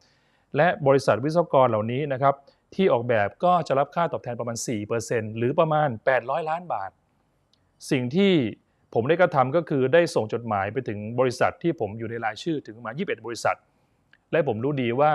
[0.57, 2.35] และบริษัทวิศวกรเหล่านี้นะครับ
[2.76, 4.56] ที่ออกแบบก็จะรับค่าตอบแทนประมาณ
[4.96, 6.90] 4%หรือประมาณ 800 ล้านบาท
[7.90, 8.32] สิ่งที่
[8.94, 13.56] ผมได้กระทำก็คือได้ส่งจดหมายไปถึงบริษัทที่ผมอยู่ในรายชื่อถึงมา 21 บริษัท
[14.32, 15.12] และผมรู้ดีว่า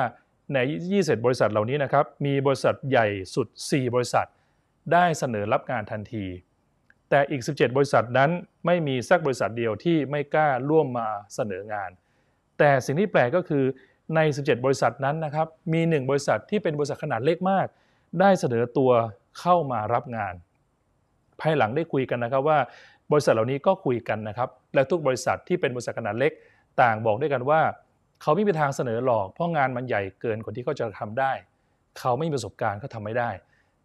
[0.53, 0.59] ใน
[0.91, 4.27] 20บริษัทเหล่านี้นะครับ มีบริษัทใหญ่สุด 4 บริษัท
[4.93, 6.25] ได้เสนอรับงานทันที
[7.09, 8.29] แต่อีก 17 บริษัทนั้น
[8.65, 11.91] ไม่มีสักบริษัทเดียวที่ไม่กล้าร่วมมาเสนองาน
[12.59, 13.65] แต่สิ่งที่แปลกก็คือ
[14.15, 17.67] ใน 17 บริษัทนั้นนะครับ มี 1 บริษัทที่เป็นบริษัทขนาดเล็กมาก
[18.19, 18.91] ได้เสนอตัว
[19.39, 20.33] เข้ามารับงาน
[21.39, 22.59] ภายหลังได้คุยกันนะครับว่า
[23.11, 26.31] บริษัทเหล่านี้ก็คุยกันนะครับ และทุกบริษัทที่เป็นบริษัทขนาดเล็ก
[26.81, 27.61] ต่างบอกด้วยกันว่า
[28.21, 31.31] เขาไม่มีทางเสนอหรอก เพราะงานมันใหญ่เกินกว่าที่เขาจะทำได้
[31.99, 33.29] เขาไม่มีประสบการณ์เขาทำไม่ได้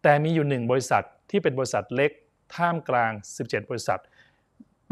[0.03, 2.11] แต่มีอยู่หนึ่งบริษัทที่เป็นบริษัทเล็ก
[2.55, 3.99] ท่ามกลาง 17 บริษัท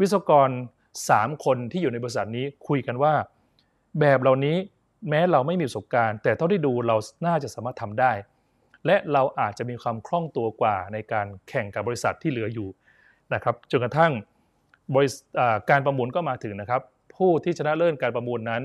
[0.00, 0.50] วิศวกร
[0.96, 3.14] 3 คนที่อยู่ในบริษัทนี้คุยกันว่า
[4.00, 4.56] แบบเหล่านี้
[5.08, 8.12] แม้เราไม่มีประสบการณ์ แต่เท่าที่ดูเราน่าจะสามารถทำได้
[8.86, 12.68] และเราอาจจะมีความคล่องตัวกว่าในการแข่งกับบริษัทที่เหลืออยู่
[13.34, 14.12] นะครับจนกระทั่ง
[15.70, 16.82] การประมูลก็มาถึงนะครับ
[17.16, 18.62] ผผู้ที่ชนะเลิศการประมูลนั้น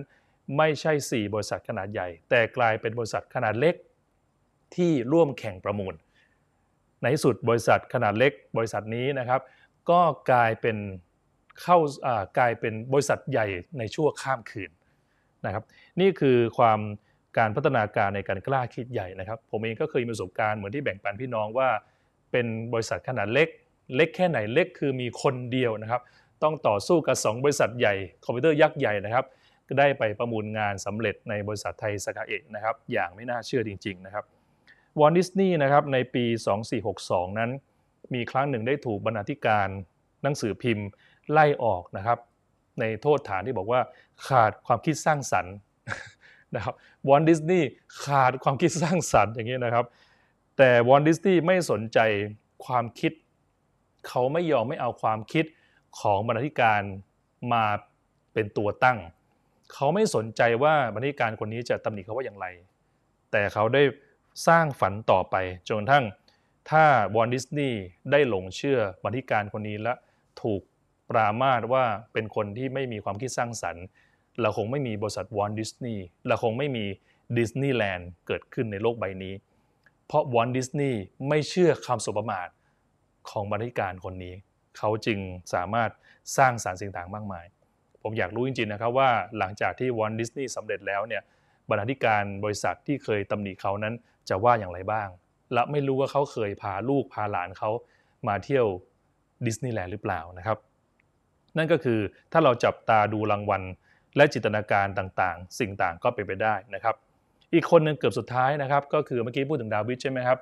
[0.57, 3.75] ไม่ใช่ 4 บริษัทขนาดใหญ่ แต่กลายเป็นบริษัทขนาดเล็ก
[4.75, 5.93] ที่ร่วมแข่งประมูล
[7.01, 9.41] ในที่สุดบริษัทขนาดเล็ก บริษัทนี้นะครับ
[9.89, 10.77] ก็กลายเป็น
[11.61, 11.77] เข้า
[12.37, 13.47] กลายเป็นบริษัทใหญ่
[13.77, 14.71] ในชั่วข้ามคืน
[15.45, 15.63] นะครับ
[15.99, 16.79] นี่คือความ
[17.37, 21.69] การพัฒนาการในการกล้าคิดใหญ่นะครับ ผมเองก็เคยมีประสบการณ์เหมือนที่แบ่งปันพี่น้องว่า
[22.31, 23.47] เป็นบริษัทขนาดเล็ก
[23.95, 26.01] เล็กแค่ไหนเล็กคือมีคนเดียวนะครับ
[26.43, 29.25] ต้องต่อสู้กับ 2 บริษัทใหญ่คอมพิวเตอร์ยักษ์ใหญ่นะครับ
[29.67, 34.23] ก็ได้ไปประมูลงานสำเร็จในบริษัทไทยสกาเอกนะครับอย่างไม่น่าเชื่อจริง ๆ นะครับ
[34.99, 36.25] วอลต์ ดิสนีย์นะครับในปี
[36.81, 37.51] 2462 นั้น
[38.13, 39.67] มีครั้งหนึ่งได้ถูกบรรณาธิการ
[40.23, 40.87] หนังสือพิมพ์
[41.31, 42.19] ไล่ออกนะครับ
[42.81, 43.81] ในโทษฐานที่บอกว่า
[44.27, 45.55] ขาดความคิดสร้างสรรค์
[46.55, 46.75] นะครับ
[47.09, 47.67] วอลต์ ดิสนีย์
[48.05, 49.85] ขาดความคิดสร้างสรรค์อย่างนี้นะครับ
[50.57, 51.99] แต่วอลต์ ดิสนีย์ไม่สนใจ
[52.65, 53.11] ความคิด
[54.07, 55.45] เขาไม่ยอมไม่เอาความคิด
[55.99, 56.81] ของบรรณาธิการ
[57.53, 57.65] มา
[58.33, 58.97] เป็นตัวตั้ง
[59.73, 62.45] เขาไม่สนใจว่าบรรณาธิการคนนี้จะตำหนิเขาว่าอย่างไร
[63.31, 63.83] แต่เขาได้
[64.47, 65.35] สร้างฝันต่อไป
[65.67, 66.05] จนกระทั่ง
[66.69, 67.79] ถ้าวอลต์ ดิสนีย์
[68.11, 69.93] ได้หลงเชื่อบรรณาธิการคนนี้และ
[70.41, 70.61] ถูก
[71.09, 73.85] ปรามาสว่าเป็นคนที่ไม่มีความคิดสร้างสรรค์
[74.41, 76.85] เราคงไม่มีบริษัทวอลต์ ดิสนีย์เราคงไม่มี
[77.37, 79.33] ดิสนีย์แลนด์เกิดขึ้นในโลกใบนี้
[80.07, 82.47] เพราะวอลต์ ดิสนีย์ไม่เชื่อคำสบประมาท
[83.29, 84.33] ของบรรณาธิการคนนี้
[84.77, 85.19] เขาจึง
[85.53, 85.89] สามารถ
[86.37, 87.45] สร้างสรรค์สิ่งต่างมากมาย
[88.01, 91.23] ผมอยากรู้จริงๆนะครับว่าหลังจากที่วอลต์ ดิสนีย์สำเร็จแล้วเนี่ย
[91.69, 93.93] บรรณาธิการบริษัทที่เคยตำหนิเขานั้น
[94.29, 95.07] จะว่าอย่างไรบ้าง
[95.53, 97.69] และไม่รู้ว่าเขาเคยพาลูกพาหลานเขา
[98.27, 98.65] มาเที่ยว
[99.45, 100.57] ดิสนีย์แลนด์หรือเปล่านะครับ
[101.59, 101.99] นั่นก็คือ
[102.31, 103.61] ถ้าเราจับตาดูรางวัล
[104.17, 106.95] และจินตนาการต่างๆ สิ่งต่างก็เป็นไปได้นะครับ
[107.53, 110.39] อีกคนหนึ่งเกือบสุดท้ายนะครับ ก็คือเมื่อกี้พูดถึงดาวิดใช่ไหมครับ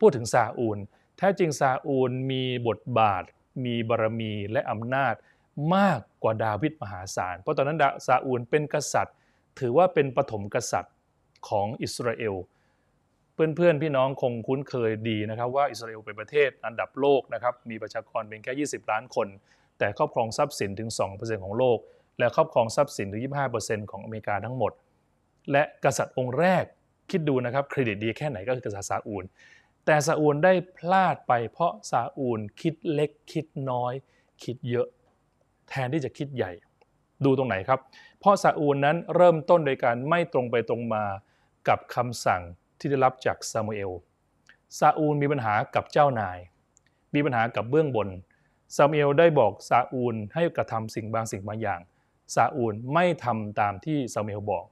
[0.00, 0.78] พูดถึงซาอูล
[1.18, 3.24] แท้จริงซาอูลมีบทบาท
[3.64, 5.14] มีบารมีและอำนาจ
[5.74, 9.14] มากกว่าดาวิดมหาศาล เพราะตอนนั้นซาอูลเป็นกษัตริย์
[9.58, 10.94] ถือว่าเป็นปฐมกษัตริย์
[11.48, 12.34] ของอิสราเอล
[13.34, 19.28] เพื่อนๆ พี่น้องคงคุ้นเคยดีนะครับว่าอิสราเอลเป็นประเทศอันดับโลกนะครับมีประชากรเป็นแค่ 20 ล้านคน
[19.78, 21.78] แต่ครอบครองทรัพย์สินถึง 2%ของโลก
[22.18, 23.22] และครอบครองทรัพย์สินถึง
[23.56, 24.72] 25%ของอเมริกาทั้งหมด
[25.52, 26.64] และกษัตริย์องค์แรก
[27.10, 29.24] คิดดูนะครับเครดิตดีแค่ไหนก็คือกษัตริย์ซาอูล
[29.86, 33.92] แต่ซาอูลได้พลาดไปเพราะซาอูลคิดเล็กคิดน้อย
[34.44, 34.86] คิดเยอะ
[35.68, 36.52] แทนที่จะคิดใหญ่
[37.24, 37.80] ดูตรงไหนครับ
[38.20, 41.04] เพราะซาอูลนั้นเริ่มต้นโดยการไม่ตรงไปตรงมา
[41.68, 42.42] กับคำสั่ง
[42.78, 43.90] ที่ได้รับจากซามูเอล
[44.78, 46.38] ซาอูลมีปัญหากับเจ้านาย
[47.14, 48.08] มีปัญหากับเบื้องบน
[48.76, 51.80] ซามูเอลได้บอกซาอูลให้กระทำสิ่งบางสิ่งบางอย่าง
[52.34, 54.64] ซาอูลไม่ทำตามที่ซามูเอลบอก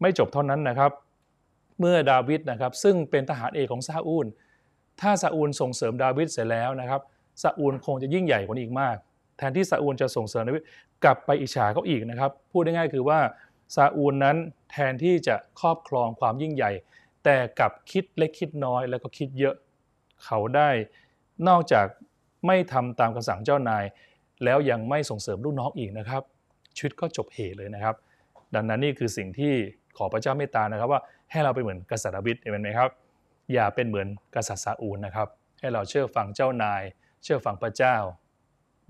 [0.00, 0.92] ไม่จบเท่านั้นนะครับ
[1.78, 4.26] เมื่อดาวิดนะครับซึ่งเป็นทหารเอกของซาอูล
[5.00, 7.00] ถ้าซาอูลส่งเสริมดาวิดเสร็จแล้วนะครับ
[7.42, 8.96] ซาอูลคงจะยิ่งใหญ่กว่านี้อีกมาก
[9.38, 10.64] แทนที่ซาอูลจะส่งเสริมดาวิด
[11.04, 13.20] กลับไปอิจฉาเขาอีกนะครับ พูดง่ายๆคือว่า
[13.74, 14.36] ซาอูลนั้น
[14.70, 16.70] แทนที่จะครอบครองความยิ่งใหญ่
[17.24, 19.54] แต่กลับคิดเล็กคิดน้อยแล้วก็คิดเยอะ
[20.24, 20.70] เขาได้
[21.48, 21.86] นอกจาก
[22.46, 23.84] ไม่ทำตามคำสั่งเจ้านาย
[24.44, 26.22] แล้วยังไม่ส่งเสริมลูกน้องอีกนะครับ
[26.76, 27.94] ชีวิตก็จบเห่เลยนะครับ
[28.54, 29.52] ดังนั้นนี่คือสิ่งที่
[29.96, 31.00] ขอพระเจ้าเมตตานะครับ ว่า
[31.30, 32.90] ให้เราเป็นเหมือนกษัตริย์ดาวิดเห็นไหมครับ
[33.52, 35.28] อย่าเป็นเหมือนกษัตริย์ซาอูลนะครับ
[35.60, 36.82] ให้เราเชื่อฟังเจ้านาย
[37.22, 37.96] เชื่อฟังพระเจ้า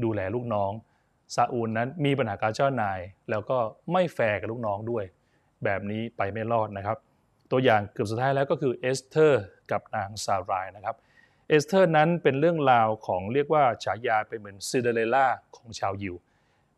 [0.05, 0.73] ดูแลลูกน้อง
[1.35, 2.99] ซาอูลนั้นมีปัญหากับเจ้านาย
[3.31, 3.59] แล้วก็
[3.93, 5.05] ไม่แฟร์กับลูกน้องด้วย
[5.65, 6.99] แบบนี้ไปไม่รอดนะครับ
[7.51, 10.97] ตัวอย่างเกือบสุดท้ายแล้วก็คือเอสเธอร์ กับนางซารายนะครับ
[11.53, 16.15] เอสเธอร์นั้นเป็นเรื่องราวของเรียกว่าฉายาเป็นเหมือนซินเดอเรลล่าของชาวยิว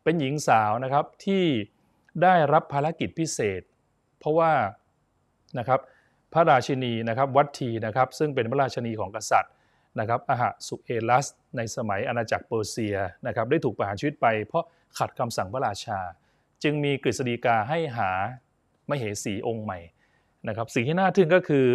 [0.02, 1.44] เป็นหญิงสาวนะครับที่
[2.22, 3.62] ได้รับภารกิจพิเศษ
[4.18, 4.52] เพราะว่า
[5.58, 5.80] นะครับ
[6.32, 9.52] พระราชินีนะครับวัตถีนะครับซึ่งเป็นพระราชินีของกษัตริย์
[10.00, 14.64] นะครับอาหะสุเอลัส ในสมัยอาณาจักรเปอร์เซียนะครับได้ถูกประหารชีวิตไป เพราะ
[14.98, 16.00] ขัดคำสั่งพระราชา
[16.62, 18.10] จึงมีกฤษฎีกาให้หา
[18.90, 19.78] มเหสีองค์ใหม่
[20.48, 21.66] นะครับสิ่งที่น่าทึ่งก็คือ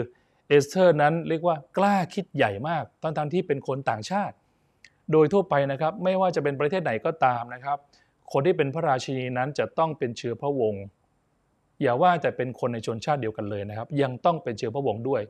[0.49, 4.35] เอสเธอร์นั้นเรียกว่ากล้าคิดใหญ่มากตั้งทั้งที่เป็นคนต่างชาติ
[5.12, 7.77] โดยทั่วไปนะครับไม่ว่าจะเป็นประเทศไหนก็ตามนะครับ
[8.31, 10.83] คนที่เป็นพระราชินีนั้นจะต้องเป็นเชื้อพระวงศ์
[11.81, 15.21] อย่าว่าแต่เป็นคนในชนชาติเดียวกันเลยนะครับ ยังต้องเป็นเชื้อพระวงศ์ด้วย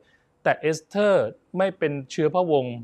[0.42, 1.26] แต่เอสเธอร์
[1.58, 2.74] ไม่เป็นเชื้อพระวงศ์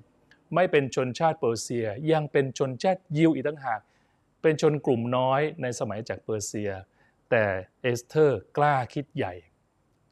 [0.55, 3.81] ไม่เป็นชนชาติเปอร์เซีย ยังเป็นชนชาติยิวอีกต่างหาก
[4.42, 6.70] เป็นชนกลุ่มน้อยในสมัยจากเปอร์เซีย
[7.31, 7.44] แต่
[7.83, 9.35] เอสเธอร์กล้าคิดใหญ่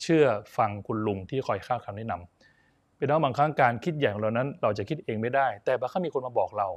[0.05, 6.69] เชื่อฟังคุณลุงที่คอยข้าวคำแนะนำเป็นน้องบางครั้งการคิดอย่างเรานั้น เราจะคิดเองไม่ได้ แต่บางครั้งมีคนมาบอกเรา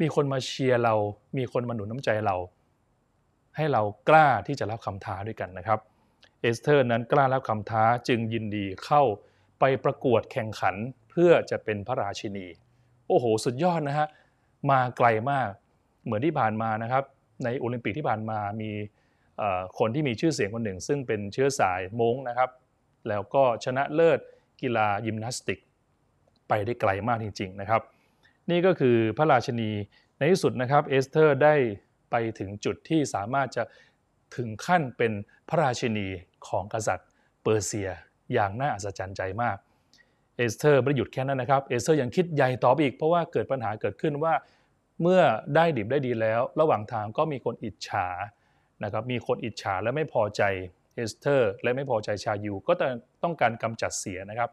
[0.00, 0.94] มีคนมาเชียร์เรา
[1.38, 2.36] มีคนมาหนุนน้ำใจเรา
[3.56, 5.78] ให้เรากล้าที่จะรับคำท้าด้วยกันนะครับ
[6.40, 9.02] เอสเธอร์นั้นกล้ารับคำท้าจึงยินดีเข้า
[9.60, 10.74] ไปประกวดแข่งขัน
[11.10, 12.46] เพื่อจะเป็นพระราชินี
[13.08, 14.08] โอ้โห สุดยอดนะฮะ
[14.70, 15.48] มาไกลมาก
[16.04, 17.04] เหมือนที่ผ่านมานะครับ
[17.44, 18.70] ในโอลิมปิกที่ผ่านมามี
[19.78, 22.50] คนที่มีชื่อเสียงคนหนึ่ง ซึ่งเป็นเชื้อสายมงนะครับ
[23.08, 24.18] แล้วก็ชนะเลิศ
[24.60, 25.58] กีฬายิมนาสติก
[26.48, 27.82] ไปได้ไกลมากจริงๆนะครับ
[28.50, 29.70] นี่ก็คือพระราชินี
[30.18, 31.54] ในที่สุดนะครับเอสเธอร์ได้
[32.10, 33.62] ไปถึงจุดที่สามารถจะ
[34.36, 35.12] ถึงขั้นเป็น
[35.48, 36.08] พระราชินี
[36.48, 37.08] ของกษัตริย์
[37.42, 37.90] เปอร์เซีย
[38.32, 39.56] อย่างน่าอัศจรรย์ใจมาก
[40.36, 44.34] เอสเธอร์ไม่ได้หยุดแค่นั้นนะครับเอสเธอร์ยังคิดใหญ่ต่อไปอีกเพราะว่าเกิดปัญหาเกิดขึ้นว่า
[45.02, 45.20] เมื่อ
[45.54, 48.06] ได้ดิบได้ดีแล้ว ระหว่างทางก็มีคนอิจฉา
[48.84, 50.42] นะครับมีคนอิจฉาและไม่พอใจ
[50.96, 52.72] เอสเธอร์และไม่พอใจชาวยิวก็
[53.22, 54.50] ต้องการกำจัดเสียนะครับ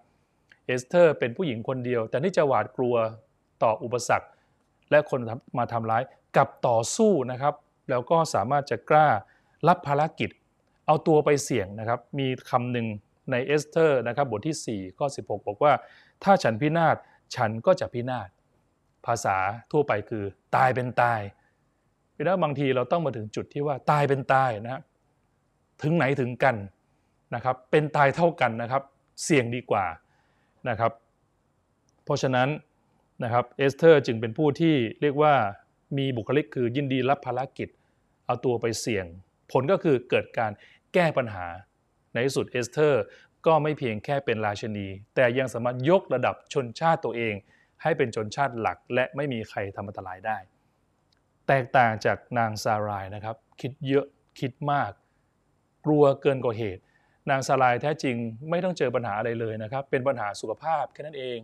[0.68, 2.96] เอสเธอร์เป็นผู้หญิงคนเดียว แทนที่จะหวาดกลัว
[3.64, 4.28] ต่ออุปสรรค
[4.92, 5.20] และคน
[5.58, 6.04] มาทำร้าย
[6.38, 7.54] กับต่อสู้นะครับ
[7.90, 9.08] แล้วก็สามารถจะกล้า
[9.68, 10.30] รับภารกิจ
[10.88, 12.88] เอาตัวไปเสี่ยงนะครับ มีคำหนึ่ง
[13.32, 15.74] ในเอสเธอร์นะครับบทที่ 4 ข้อ 16 บอกว่า
[16.24, 16.96] ถ้าฉันพินาศ
[17.36, 18.30] ฉันก็จะพินาศ
[19.06, 19.38] ภาษา
[19.72, 20.24] ทั่วไปคือ
[20.56, 21.22] ตายเป็นตาย
[22.26, 24.82] แล้วบางทีเราต้องมาถึงจุดที่ว่าตายเป็นตายนะครับ
[25.82, 26.56] ถึงไหนถึงกัน
[27.36, 28.84] นะครับเป็นตายเท่ากันนะครับ
[29.24, 29.86] เสี่ยงดีกว่า
[30.70, 30.92] นะครับ
[32.04, 32.50] เพราะฉะนั้น
[33.24, 35.34] นะครับเอสเธอร์จึงเป็นผู้ที่เรียกว่า
[35.98, 37.70] มีบุคลิกคือยินดีรับภารกิจ
[38.26, 39.06] เอาตัวไปเสี่ยง
[39.52, 40.52] ผลก็คือเกิดการ
[40.94, 41.46] แก้ปัญหา
[42.14, 43.04] ในที่สุดเอสเธอร์
[43.46, 47.34] ก็ไม่เพียงแค่เป็นราชนี แต่ยังสามารถยกระดับชนชาติตัวเอง
[47.82, 50.38] ให้เป็นชนชาติหลัก และไม่มีใครทำอันตรายได้
[51.48, 54.06] แตกต่างจากนางซารายนะครับ คิดเยอะ
[54.40, 54.92] คิดมาก
[55.86, 56.82] กลัวเกินกว่าเหตุ
[57.30, 58.16] นางซารายแท้จริง
[58.50, 61.38] ไม่ต้องเจอปัญหาอะไรเลยนะครับ เป็นปัญหาสุขภาพแค่นั้นเอง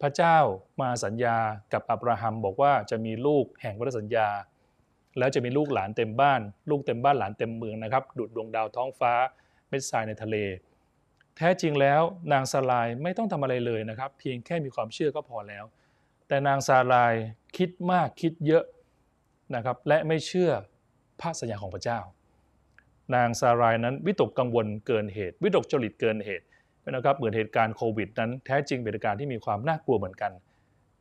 [0.00, 0.36] พระเจ้า
[0.82, 1.36] มาสัญญา
[1.72, 4.28] กับอับราฮัมบอกว่าจะมีลูกแห่งพันสัญญา
[5.18, 9.12] แล้วจะมีลูกหลานเต็มบ้าน ลูกเต็มบ้านหลานเต็มเมืองนะครับดุดดวงดาวท้องฟ้า
[9.68, 10.36] เม็ดทรายในทะเล
[11.36, 15.64] แท้จริงแล้วนางซาลายไม่ต้องทำอะไรเลยนะครับ เพียงแค่มีความเชื่อก็พอแล้ว
[16.28, 17.14] แต่นางซาลาย
[17.56, 18.64] คิดมากคิดเยอะ
[19.54, 20.50] นะครับและไม่เชื่อ
[21.20, 22.00] พระสัญญาของพระเจ้า
[23.14, 26.44] นางซารายนั้นวิตกกังวลเกินเหตุ วิตกจริตเกินเหตุ
[26.90, 30.32] นะครับเหมือนเหตุการณ์โควิดนั้นแท้จริงเป็นเหตุการณ์ที่มีความน่ากลัวเหมือนกัน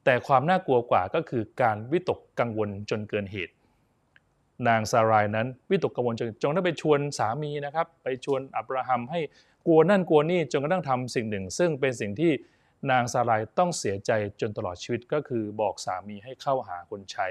[0.06, 3.54] แต่ความน่ากลัวกว่าก็คือการวิตกกังวลจนเกินเหตุ
[4.68, 9.20] นางซารายนั้นวิตกกังวลจนจงได้ไปชวนสามีนะครับไปชวนอับราฮัมให้
[9.68, 12.32] กลัวนั่นกลัวนี่จนกระทั่งทำสิ่งหนึ่ง ซึ่งเป็นสิ่งที่
[12.92, 17.28] นางซารายต้องเสียใจจนตลอดชีวิตก็คือบอกสามีให้เข้าหาคนใช้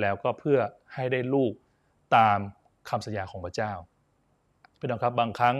[0.00, 0.58] แล้วก็เพื่อ
[0.94, 1.52] ให้ได้ลูก
[2.16, 2.38] ตาม
[2.88, 3.72] คำสัญญาของพระเจ้า
[4.82, 5.56] พี่น้องครับบางครั้ง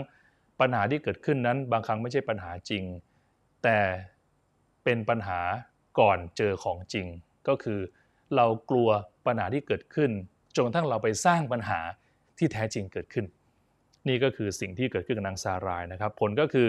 [0.61, 2.83] ปัญหาที่เกิดขึ้นนั้น บางครั้งไม่ใช่ปัญหาจริง
[3.63, 3.79] แต่
[4.83, 5.39] เป็นปัญหา
[5.99, 7.07] ก่อนเจอของจริง
[7.47, 7.79] ก็คือ
[8.35, 8.89] เรากลัว
[9.27, 10.11] ปัญหาที่เกิดขึ้น
[10.55, 11.79] จนกระทั่งเราไปสร้างปัญหา
[12.37, 13.25] ที่แท้จริงเกิดขึ้น
[14.07, 16.67] นี่ก็คือสิ่งที่เกิดขึ้นกับนางซารายนะครับ ผลก็คือ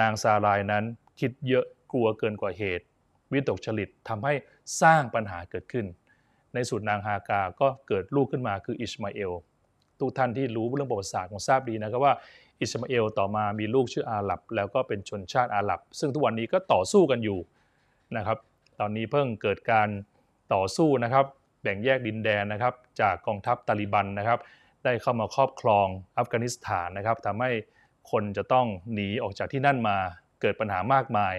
[0.00, 0.84] นางซารายนั้น
[1.20, 2.84] คิดเยอะกลัวเกินกว่าเหตุ
[3.32, 4.34] วิตกจริตทำให้
[4.82, 5.86] สร้างปัญหาเกิดขึ้น
[6.54, 9.32] ในสุดนางฮากาก็เกิดลูกขึ้นมาคืออิสมาเอล
[10.02, 12.14] ทุกท่านที่รู้เรื่องประวัติศาสตร์คงทราบดีนะครับว่า
[12.60, 17.38] อิสมาเอลต่อมามีลูกชื่ออาหรับ แล้วก็เป็นชนชาติอาหรับ ซึ่งทุกวันนี้ก็ต่อสู้กันอยู่
[18.16, 18.38] นะครับ
[18.80, 19.88] ตอนนี้เพิ่งเกิดการ
[20.54, 21.24] ต่อสู้นะครับ
[21.62, 24.38] แบ่งแยกดินแดนนะครับ จากกองทัพตาลิบันนะครับ
[24.84, 25.86] ได้เข้ามาครอบครอง
[26.18, 27.50] อัฟกานิสถานนะครับทำให้
[28.10, 29.96] คนจะต้องหนีออกจากที่นั่นมา
[30.40, 31.34] เกิดปัญหามากมาย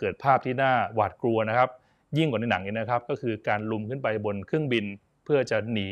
[0.00, 1.68] เกิดภาพที่น่าหวาดกลัวนะครับ
[2.18, 4.84] ยิ่งกว่าในหนังนี้นะครับ ก็คือการลุมขึ้นไปบนเครื่องบิน
[5.24, 5.88] เพื่อจะหนี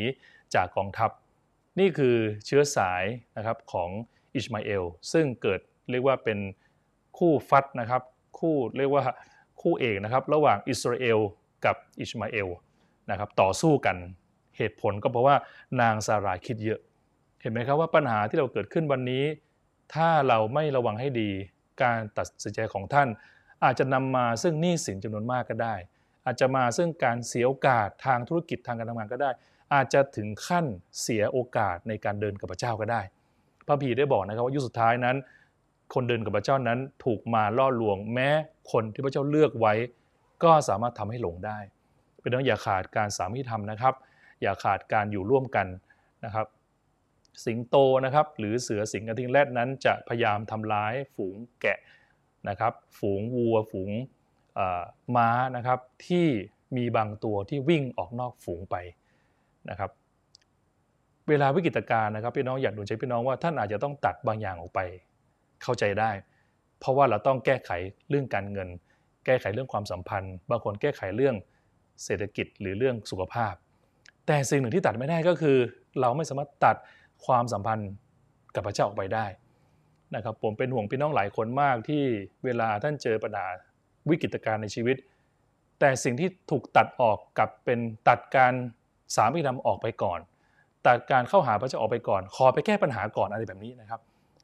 [0.55, 1.11] จากกองทัพ
[1.79, 3.05] นี่คือเชื้อสาย
[3.37, 3.91] นะครับของ
[4.35, 6.39] อิชมาเอลซึ่งเกิดเรียกว่าเป็น
[7.19, 8.03] คู่ฟัดนะครับ
[8.39, 9.05] คู่เรียกว่า
[9.61, 11.19] คู่เอกนะครับระหว่างอิสราเอล
[11.65, 12.49] กับอิชมาเอล
[13.11, 13.97] นะครับต่อสู้กัน
[14.57, 15.37] เหตุผลก็เพราะว่า
[15.81, 16.81] นางซาราคิดเยอะ
[17.41, 19.25] เห็นไหมครับว่าปัญหาที่เราเกิดขึ้นวันนี้
[19.95, 21.31] ถ้าเราไม่ระวังให้ดี
[21.83, 23.09] การตัดสินใจของท่าน
[23.65, 25.75] อาจจะนำมาซึ่งหนี้สินจำนวนมากก็ได้
[26.25, 29.31] อาจจะมาซึ่งการเสียโอกาสทางธุรกิจทางการทำงานก็ได้
[29.73, 30.67] อาจจะถึงขั้น
[31.01, 33.01] เสียโอกาสในการเดินกับพระเจ้าก็ได้
[33.67, 35.17] พระพีได้บอกนะครับว่ายุคสุดท้ายนั้น
[35.95, 38.29] คนเดินกับพระเจ้านั้นถูกมาล่อลวง แม้
[38.73, 39.75] คนที่พระเจ้าเลือกไว้
[40.43, 41.59] ก็สามารถทำให้หลงได้
[42.21, 43.95] เป็นต้องอย่าขาดการสามีธรรมนะครับ
[44.43, 45.67] อย่าขาดการอยู่ร่วมกัน
[46.25, 46.47] นะครับ
[47.45, 51.79] สิงโตนะครับ หรือเสือสิงกระทิงแรดนั้น จะพยายามทำร้ายฝูงแกะ
[52.49, 53.93] นะครับ ฝูงวัว ฝูง
[55.17, 56.27] ม้านะครับที่
[56.77, 58.77] มีบางตัวที่วิ่งออกนอกฝูงไป
[59.71, 59.91] นะครับ
[61.29, 64.81] เวลาวิกฤตการณ์นะครับพี่น้องอยากดูใจพี่น้องว่าท่านอาจจะต้องตัดบางอย่างออกไป
[65.63, 66.11] เข้าใจได้
[66.81, 67.71] เพราะว่าเราต้องแก้ไข
[68.11, 68.69] เรื่องการเงิน
[69.27, 71.35] แก้ไขเรื่องความสัมพันธ์ บางคนแก้ไขเรื่อง
[72.05, 73.55] เศรษฐกิจหรือเรื่องสุขภาพ
[74.27, 75.57] แต่สิ่งหนึ่งที่ตัดไม่ได้ก็คือ
[76.01, 76.77] เราไม่สามารถตัด
[77.27, 77.91] ความสัมพันธ์
[78.55, 79.27] กับพระเจ้าออกไปได้
[80.15, 82.03] นะครับผมเป็นห่วงพี่น้องหลายคนมากที่
[82.45, 83.47] เวลาท่านเจอปัญหา
[84.09, 84.97] วิกฤตการณ์ในชีวิต
[85.81, 88.55] แต่สิ่งที่ถูกตัดออกกับเป็นตัดการ
[89.15, 90.21] สามีธรรมออกไปก่อน
[90.83, 94.01] แตัดการเข้าหาพระเจ้าออกไปก่อน ขอไปแก้ปัญหาก่อนอะไรแบบนี้นะครับ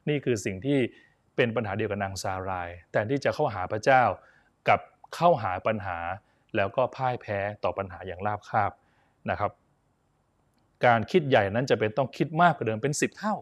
[0.09, 0.79] นี่คือสิ่งที่
[1.35, 4.03] เป็นปัญหาเดียวกับนางซาราย แต่ที่จะเข้าหาพระเจ้า
[4.69, 4.79] กับ
[5.15, 5.97] เข้าหาปัญหา
[6.55, 8.71] แล้วก็พ่ายแพ้ต่อปัญหาอย่างราบคาบ
[9.29, 9.51] นะครับ
[10.85, 13.35] การคิดใหญ่นั้นจะเป็นต้องคิดมากกว่าเดิมเป็น 10 เท่า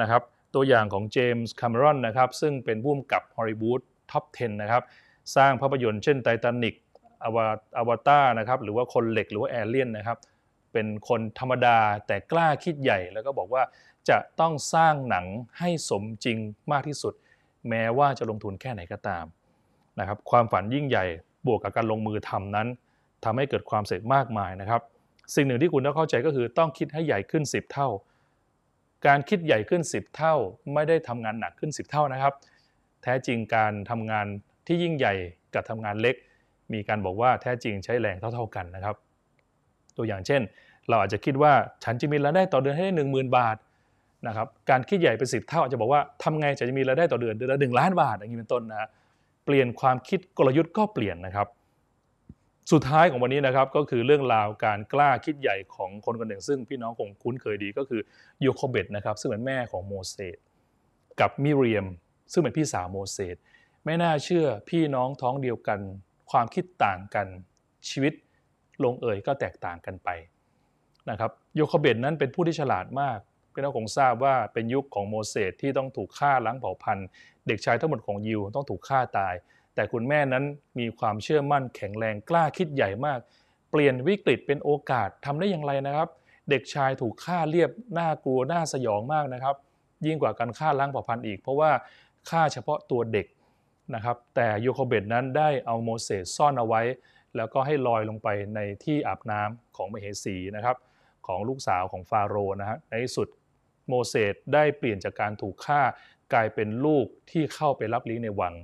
[0.00, 0.22] นะครับ
[0.54, 3.80] ตัวอย่างของเจมส์คาเมรอนนะครับซึ่งเป็นผู้กำกับฮอลลีวูด
[4.10, 4.82] top 10 นะครับ
[5.36, 6.74] สร้างภาพยนตร์เช่นไททานิก
[7.24, 7.36] อว
[7.78, 10.18] อวตารนะครับหรือว่าคนเหล็กหรือว่าแอเลียนนะครับ
[10.76, 13.62] เป็นคนธรรมดาแต่กล้าคิดใหญ่ แล้วก็บอกว่า
[14.08, 15.26] จะต้องสร้างหนัง
[15.58, 16.38] ให้สมจริง
[16.72, 17.14] มากที่สุด
[17.68, 19.24] แม้ว่าจะลงทุนแค่ไหนก็ตาม
[20.00, 21.04] นะครับความฝันยิ่งใหญ่
[21.46, 22.68] บวกกับการลงมือทำนั้น
[23.24, 24.80] ทำให้เกิดความสำเร็จมากมายนะครับ
[25.34, 27.88] สิ่งหนึ่งที่คุณต้องเข้าใจก็คือต้องคิดให้ใหญ่ขึ้น 10 เท่า
[29.06, 30.34] การคิดใหญ่ขึ้น 10 เท่า
[30.74, 32.34] ไม่ได้ทำงานหนักขึ้น 10 เท่านะครับ
[33.02, 34.26] แท้จริงการทำงาน
[34.66, 35.14] ที่ยิ่งใหญ่
[35.54, 36.16] กับทำงานเล็ก
[36.72, 38.96] มีการบอกว่าแท้จริงใช้แรงเท่า ๆกันนะครับ
[39.96, 40.42] ตัวอย่างเช่น
[40.88, 41.52] เราอาจจะคิดว่า
[41.84, 43.56] ฉันจะมีรายได้ต่อเดือนให้หนึ่งหมื่นบาท
[44.26, 48.88] นะครับการคิดใหญ่เป็นสิบเท่าอาจจะบอกว่าทำไงจะมีรายได้ต่อเดือนเดือนละหนึ่งล้านบาทอย่างนี้เป็นต้นนะ
[49.44, 51.46] เปลี่ยนความคิดกลยุทธ์ก็เปลี่ยนนะครับ
[52.72, 58.00] สุดท้ายของวันนี้นะครับก็คือเรื่องราวการกล้าคิดใหญ่ของคนคนหนึ่ง ซึ่งพี่น้องคงคุ้นเคยดีก็คือ
[58.40, 60.38] โยโคเบตนะครับซึ่งเป็นแม่ของโมเสส
[61.20, 61.86] กับมิเรียม
[62.32, 63.36] ซึ่งเป็นพี่สาวโมเสส
[63.84, 65.80] ไม่น่าเชื่อพี่น้องท้องเดียวกัน
[66.30, 67.26] ความคิดต่างกัน
[67.88, 68.12] ชีวิต
[68.84, 70.08] ลงเอยก็แตกต่างกันไป
[71.10, 73.18] นะครับโยคเบตนั้นเป็นผู้ที่ฉลาดมาก
[73.52, 77.06] พี่น้องคงทราบว่าเป็นยุคของโมเสสที่ต้องถูกฆ่าล้างเผ่าพันธุ์
[77.46, 79.34] เด็กชายทั้งหมดของยิวต้องถูกฆ่าตาย
[79.74, 80.44] แต่คุณแม่นั้น
[80.78, 83.18] มีความเชื่อมั่นแข็งแรงกล้าคิดใหญ่มาก
[83.70, 86.08] เปลี่ยนวิกฤตเป็นโอกาสทำได้อย่างไรนะครับ
[86.50, 89.56] เด็กชายถูกฆ่าเรียบน่ากลัวน่าสยองมากนะครับ
[90.06, 91.70] ยิ่งกว่าการฆ่าล้างเผ่าพันธุ์อีก เพราะว่า
[92.30, 93.26] ฆ่าเฉพาะตัวเด็ก
[93.94, 96.82] นะครับแต่โยโคเบตนั้นได้เอาโมเสสซ่อนเอาไว้
[97.36, 100.76] แล้วก็ให้ลอยลงไปในที่อาบน้ำของมเหสีนะครับ
[101.26, 103.28] ของลูกสาวของฟาโรห์นะฮะในที่สุด
[103.88, 105.82] โมเสสได้เปลี่ยนจากการถูกฆ่า
[106.32, 108.54] กลายเป็นลูกที่เข้าไปรับลี้ในวัง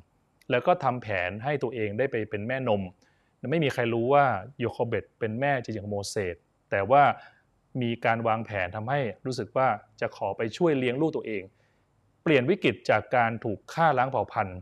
[0.51, 2.83] แล้วก็ทำแผนให้ตัวเองได้ไปเป็นแม่นม
[3.51, 4.25] ไม่มีใครรู้ว่า
[4.59, 6.37] โยโคเบตเป็นแม่จริงของโมเสส
[6.70, 7.03] แต่ว่า
[7.83, 9.68] มีการวางแผนทำให้รู้สึกว่า
[10.01, 11.42] จะขอไปช่วยเลี้ยงลูกตัวเอง
[12.22, 14.59] เปลี่ยนวิกฤตจากการถูกฆ่าล้างเผ่าพันธุ์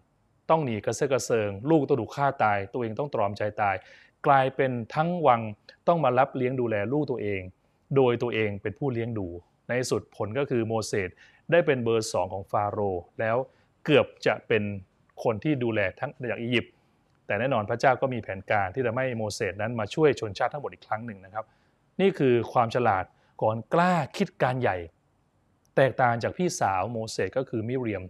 [0.51, 3.77] ต้องหนีกระเซาะกระเซิง ลูกต้องถูกฆ่าตาย ตัวเองต้องตรอมใจตาย
[4.27, 5.41] กลายเป็นทั้งวัง
[5.89, 7.41] ต้องมารับเลี้ยงดูแลลูกตัวเอง
[7.97, 9.29] โดยตัวเองเป็นผู้เลี้ยงดู
[9.69, 11.11] ในสุดผลก็คือโมเสส
[11.51, 13.37] ได้เป็นเบอร์สองของฟาโรห์แล้ว
[13.85, 14.63] เกือบจะเป็น
[15.25, 16.73] คนที่ดูแลทั้งจากอียิปต์
[17.27, 21.45] แต่แน่นอนพระเจ้าก็มีแผนการที่จะให้โมเสสนั้นมาช่วยชนชาติทั้งหมดอีกครั้งหนึ่งนะครับ
[22.01, 23.05] นี่คือความฉลาด
[23.43, 24.77] ก่อนกล้าคิดการใหญ่
[25.77, 28.03] แตกต่างจากพี่สาวโมเสสก็คือมิเรียม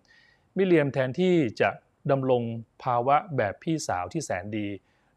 [0.56, 1.70] มิเรียมแทนที่จะ
[2.10, 2.42] ดำรง
[2.84, 4.66] ภาวะแบบพี่สาวที่แสนดี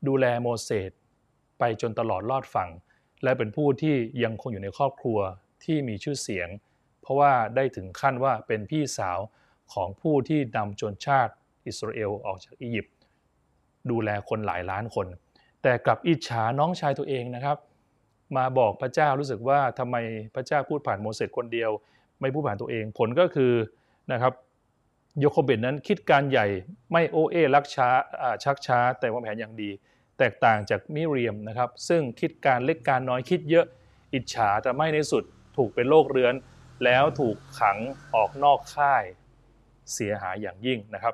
[0.07, 0.91] ดูแลโมเสส
[1.59, 2.69] ไปจนตลอดรอดฝั่ง
[3.23, 5.19] และเป็นผู้ที่ยังคงอยู่ในครอบครัว
[5.63, 6.49] ที่มีชื่อเสียง
[7.01, 9.19] เพราะว่าได้ถึงขั้นว่าเป็นพี่สาว
[9.73, 11.33] ของผู้ที่นำชนชาติ
[11.67, 12.95] อิสราเอลออกจากอียิปต์
[13.91, 15.07] ดูแลคนหลายล้านคน
[15.61, 17.57] แต่กลับอิจฉาน้องชายตัวเองนะครับ
[18.37, 19.95] มาบอกพระเจ้ารู้สึกว่าทำไม
[20.35, 21.71] พระเจ้าพูดผ่านโมเสสคนเดียว
[22.21, 23.53] ไม่พูดผ่านตัวเองผลก็คือ
[24.11, 24.33] นะครับ
[25.19, 26.47] โยโคเบตนั้นคิดการใหญ่
[26.91, 27.89] ไม่โอเอลักช้า
[28.43, 29.69] ชักช้า แต่วางแผนอย่างดี
[30.23, 33.65] แตกต่างจากมิเรียมนะครับ ซึ่งคิดการเล็กการน้อยคิดเยอะ
[34.13, 35.23] อิจฉาแต่ไม่ในสุด
[35.57, 36.33] ถูกเป็นโรคเรื้อน
[36.83, 37.77] แล้วถูกขัง
[38.15, 39.03] ออกนอกค่าย
[39.93, 41.13] เสียหายอย่างยิ่งนะครับ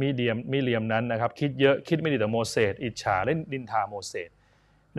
[0.00, 4.30] มิเดียมมิเลียมนั้นนะครับ คิดเยอะคิดไม่ดีต่อโมเสสอิจฉาเล่นดินทาโมเสส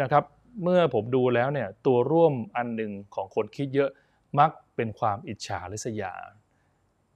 [0.01, 0.23] นะครับ
[0.63, 3.89] เมื่อผมดูแล้วเนี่ยตัวร่วมอันหนึ่งของคนคิดเยอะ
[4.39, 6.13] มักเป็นความอิจฉาริษยา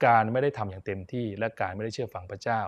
[0.05, 2.61] การไม่ได้ทำอย่างเต็มที่และการไม่ได้เชื่อฟังพระเจ้า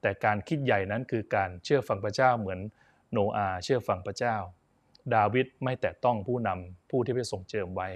[0.00, 2.60] แต่การคิดใหญ่นั้นคือการเชื่อฟังพระเจ้าเหมือน
[3.12, 4.36] โนอาเชื่อฟังพระเจ้า
[5.14, 7.88] ดาวิดไม่แต่ต้องผู้นำผู้ที่ไปส่งเจิมไว้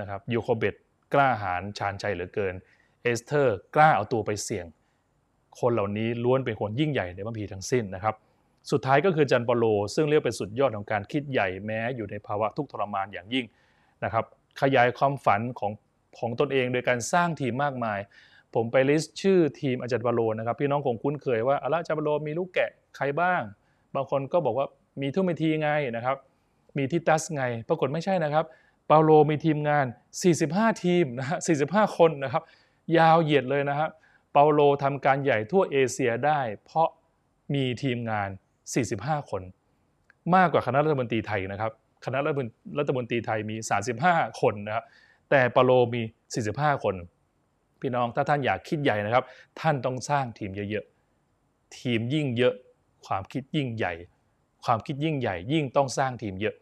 [0.00, 0.74] นะครับยูโคเบต
[1.14, 2.54] กล้าหาญชาญชัยเหลือเกิน
[3.02, 4.66] เอสเธอร์กล้าเอาตัวไปเสี่ยง
[5.60, 8.14] คนเหล่านี้ล้วนเป็นคนยิ่งใหญ่ในบัมพีทั้งสิ้นนะครับ
[8.70, 9.64] สุดท้ายก็คือจันปโล
[9.94, 13.46] ซึ่งเรียกเป็นสุดยอดของการคิดใหญ่แม้อยู่ในภาวะทุกข์ทรมานอย่างยิ่ง
[14.04, 14.24] นะครับ
[14.60, 15.72] ขยายความฝันของ
[16.18, 17.98] ของตนเองโดยการสร้างทีมมากมาย
[18.54, 23.42] ผมไป list ชื่อทีมอาจารย์เปาโลนะครับพี่น้องคงคุ้นเคยว่าอาจารย์เปาโลมีลูกแกะใครบ้าง
[23.94, 24.66] บางคนก็บอกว่า
[25.00, 26.16] มีทิโมธีไงนะครับ
[26.76, 28.44] มีทิตัสไง ปรากฏไม่ใช่นะครับ
[28.86, 29.86] เปาโลมีทีมงาน
[30.34, 31.38] 45 ทีมนะฮะ
[31.68, 32.42] 45 คนนะครับ
[32.98, 33.88] ยาวเหยียดเลยนะฮะ
[34.32, 36.88] เปาโลทำการใหญ่ทั่วเอเชียได้ เพราะ
[37.54, 38.28] มีทีมงาน
[38.78, 39.42] 45 คน
[40.34, 41.72] มากกว่าคณะรัฐมนตรีไทยนะครับ
[42.04, 42.18] คณะ
[42.78, 43.56] รัฐมนตรีไทยมี
[43.98, 44.84] 35 คนนะครับ
[45.30, 46.02] แต่เปาโลมี
[46.42, 46.94] 45 คน
[47.80, 49.24] พี่น้องถ้าท่านอยากคิดใหญ่นะครับ
[49.60, 52.54] ท่านต้องสร้างทีมเยอะๆทีมยิ่งเยอะ
[53.06, 53.92] ความคิดยิ่งใหญ่
[54.64, 56.54] ความคิดยิ่งใหญ่ ยิ่งต้องสร้างทีมเยอะ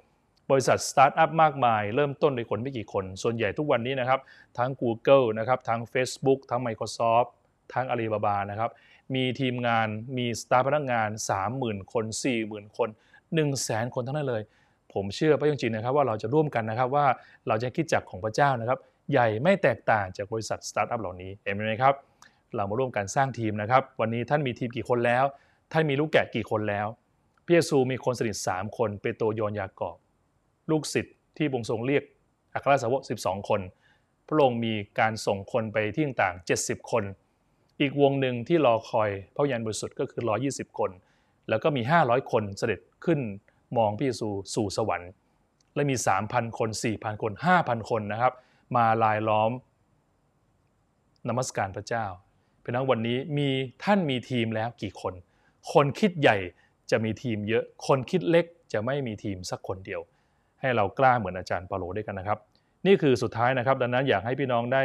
[0.51, 4.21] บริษัทสตาร์ทอัพมากมาย เริ่มต้นโดยคนไม่กี่คน ส่วนใหญ่ทุกวันนี้นะครับ
[4.59, 7.29] ทั้ง Google นะครับทั้ง Facebook ทั้ง Microsoft
[7.75, 8.71] ทั้ง Alibaba นะครับ
[9.15, 11.09] มีทีมงานมีสตาฟพนักงาน
[11.51, 12.05] 30,000 คน
[12.41, 12.89] 40,000 คน
[13.43, 14.43] 100,000 คนทั้งนั้นเลย
[14.93, 17.07] ผมเชื่อพระจริงนะครับว่าเราจะร่วมกันนะครับว่า
[17.49, 18.79] เราจะคิดจักของพระเจ้านะครับ
[19.11, 21.95] ใหญ่ไม่แตกต่างจากบริษัทสตาร์ทอัพเหล่านี้เห็นไหมครับ
[22.55, 25.25] เรามาร่วมกันสร้างทีมนะครับ วันนี้ท่านมีทีมกี่คนแล้ว
[25.73, 26.87] ท่านมีลูกแกะกี่คนแล้ว
[27.45, 29.97] พระเยซูมีคนสนิท 3 คนเปโตรโยนยากอบ
[30.71, 32.03] ลูกศิษย์ที่บงทรงเรียก
[32.55, 33.61] อัครสาวก 12 คน
[34.29, 37.05] พระองค์มีการส่งคนไปที่ต่างๆ70 คน
[37.81, 40.91] อีกวงหนึ่งที่รอคอยพระวิญญาณบริสุทธิ์ก็คือ 120 คน
[41.49, 43.21] แล้วก็มี 500 คนเสด็จขึ้น
[43.77, 45.11] มองพระเยซูสู่สวรรค์
[45.75, 45.97] และมี
[46.27, 48.33] 3,000 คน 4,000 คน 5,000 คนนะครับ
[48.75, 49.51] มาลายล้อม
[51.29, 52.05] นมัสการพระเจ้า
[52.63, 53.49] เป็นทั้งวันนี้มี
[53.85, 55.15] ท่านมีทีมแล้วกี่คน
[55.73, 56.37] คนคิดใหญ่
[56.91, 60.01] จะมีทีมเยอะ คนคิดเล็กจะไม่มีทีมสักคนเดียว
[60.61, 62.39] ให้เรากล้าเหมือนอาจารย์เปาโลด้วยกันนะครับ
[62.87, 64.83] นี่คือสุดท้ายนะครับ ดังนั้นอยากให้พี่น้องได้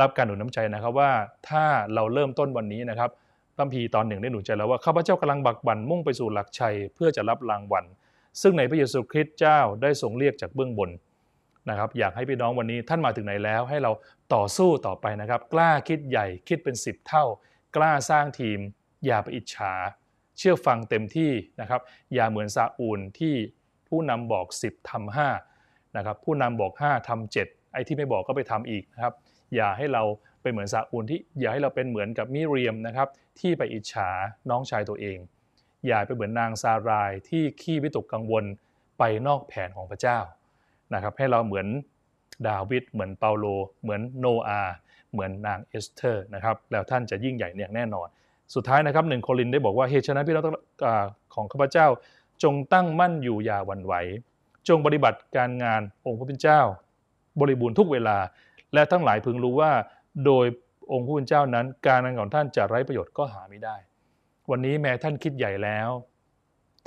[0.00, 1.10] รับการหนุนน้ำใจนะครับว่า
[1.48, 1.64] ถ้า
[1.94, 3.10] เราเริ่มต้นวันนี้นะครับ
[3.56, 7.84] พระพีตอนหนึ่งได้หนุนใจแล้วว่าข้าพเจ้ากำลังบักบั่นมุ่งไปสู่หลักชัย เพื่อจะรับรางวัล
[8.42, 10.90] ซึ่งในพระเยซูคริสต์เจ้าได้ทรงเรียกจากเบื้องบน
[11.70, 13.92] นะครับอยากให้พี่น้องวันนี้ท่านมาถึงไหนแล้ว ให้เรา
[14.34, 17.24] ต่อสู้ต่อไปนะครับ กล้าคิดใหญ่คิดเป็น 10 เท่า
[17.76, 18.58] กล้าสร้างทีม
[19.06, 19.72] อย่าไปอิจฉา
[20.38, 21.80] เชื่อฟังเต็มที่นะครับ
[22.14, 23.34] อย่าเหมือนซาอูลที่
[23.88, 25.16] ผู้นำบอก 10ทำ
[25.48, 29.14] 5นะครับผู้นำบอก 5ทำ7ไอ้ที่ไม่บอกก็ไปทำอีกนะครับ
[29.54, 30.02] อย่าให้เรา
[30.42, 33.08] เป็นเหมือนซาอูลที่อย่าให้เราเป็นเหมือนกับมิเรียมนะครับ
[33.40, 34.08] ที่ไปอิจฉา
[34.50, 35.18] น้องชายตัวเอง
[35.86, 38.44] อย่าไปเหมือนนางซารายที่ขี้วิตกกังวล
[38.98, 40.18] ไปนอกแผนของพระเจ้า
[40.94, 41.66] นะครับให้เราเหมือน
[42.48, 43.46] ดาวิดเหมือนเปาโล
[43.82, 44.60] เหมือนโนอา
[45.12, 48.08] เหมือนนางเอสเธอร์นะครับแล้วท่านจะยิ่งใหญ่อย่างแน่นอน
[48.54, 50.44] สุดท้ายนะครับหนึ่งโครินได้บอกว่าเหตุฉะนั้นพี่น้อง
[51.34, 51.86] ของข้าพเจ้า
[52.42, 53.94] จงตั้งมั่นอยู่อย่าหวั่นไหว
[54.68, 56.60] จงปฏิบัติการงานองค์พระผู้เป็นเจ้า
[57.40, 58.18] บริบูรณ์ทุกเวลา
[58.74, 59.72] และทั้งหลายพึงรู้ว่า
[60.26, 60.46] โดย
[60.92, 63.76] องค์พระผู้เป็นเจ้านั้น การงานของท่านจะไร้ประโยชน์ก็หาไม่ได้
[64.50, 65.90] วันนี้แม้ท่านคิดใหญ่แล้ว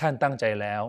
[0.02, 0.82] ท่านตั้งใจแล้ว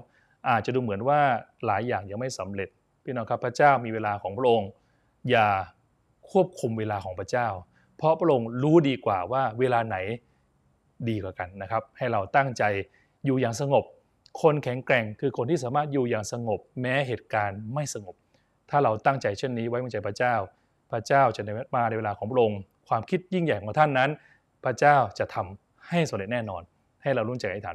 [0.49, 1.21] อาจจะดูเหมือนว่า
[1.67, 2.69] หลายอย่างยังไม่สำเร็จ
[3.07, 4.71] พี่น้องครับพระเจ้ามีเวลาของพระองค์
[5.31, 5.49] อย่า
[6.31, 7.49] ควบคุมเวลาของพระเจ้า
[7.97, 9.97] เพราะพระองค์รู้ดีกว่าว่าเวลาไหน
[11.09, 12.63] ดีกว่ากันนะครับ ให้เราตั้งใจ
[13.25, 13.85] อยู่อย่างสงบ
[14.43, 18.15] คนแข็งแกร่งคือคนที่สามารถอยู่อย่างสงบ แม้เหตุการณ์ไม่สงบ
[18.71, 20.35] ถ้าเราตั้งใจเช่นนี้ไว้วางใจพระเจ้า
[20.91, 21.43] พระเจ้าจะ
[21.77, 24.11] มาในเวลาของพระองค์ความคิดยิ่งใหญ่ของท่านนั้น
[24.65, 26.63] พระเจ้าจะทำให้สำเร็จแน่นอน
[27.03, 27.75] ให้เรารุ่นใจอธิษฐาน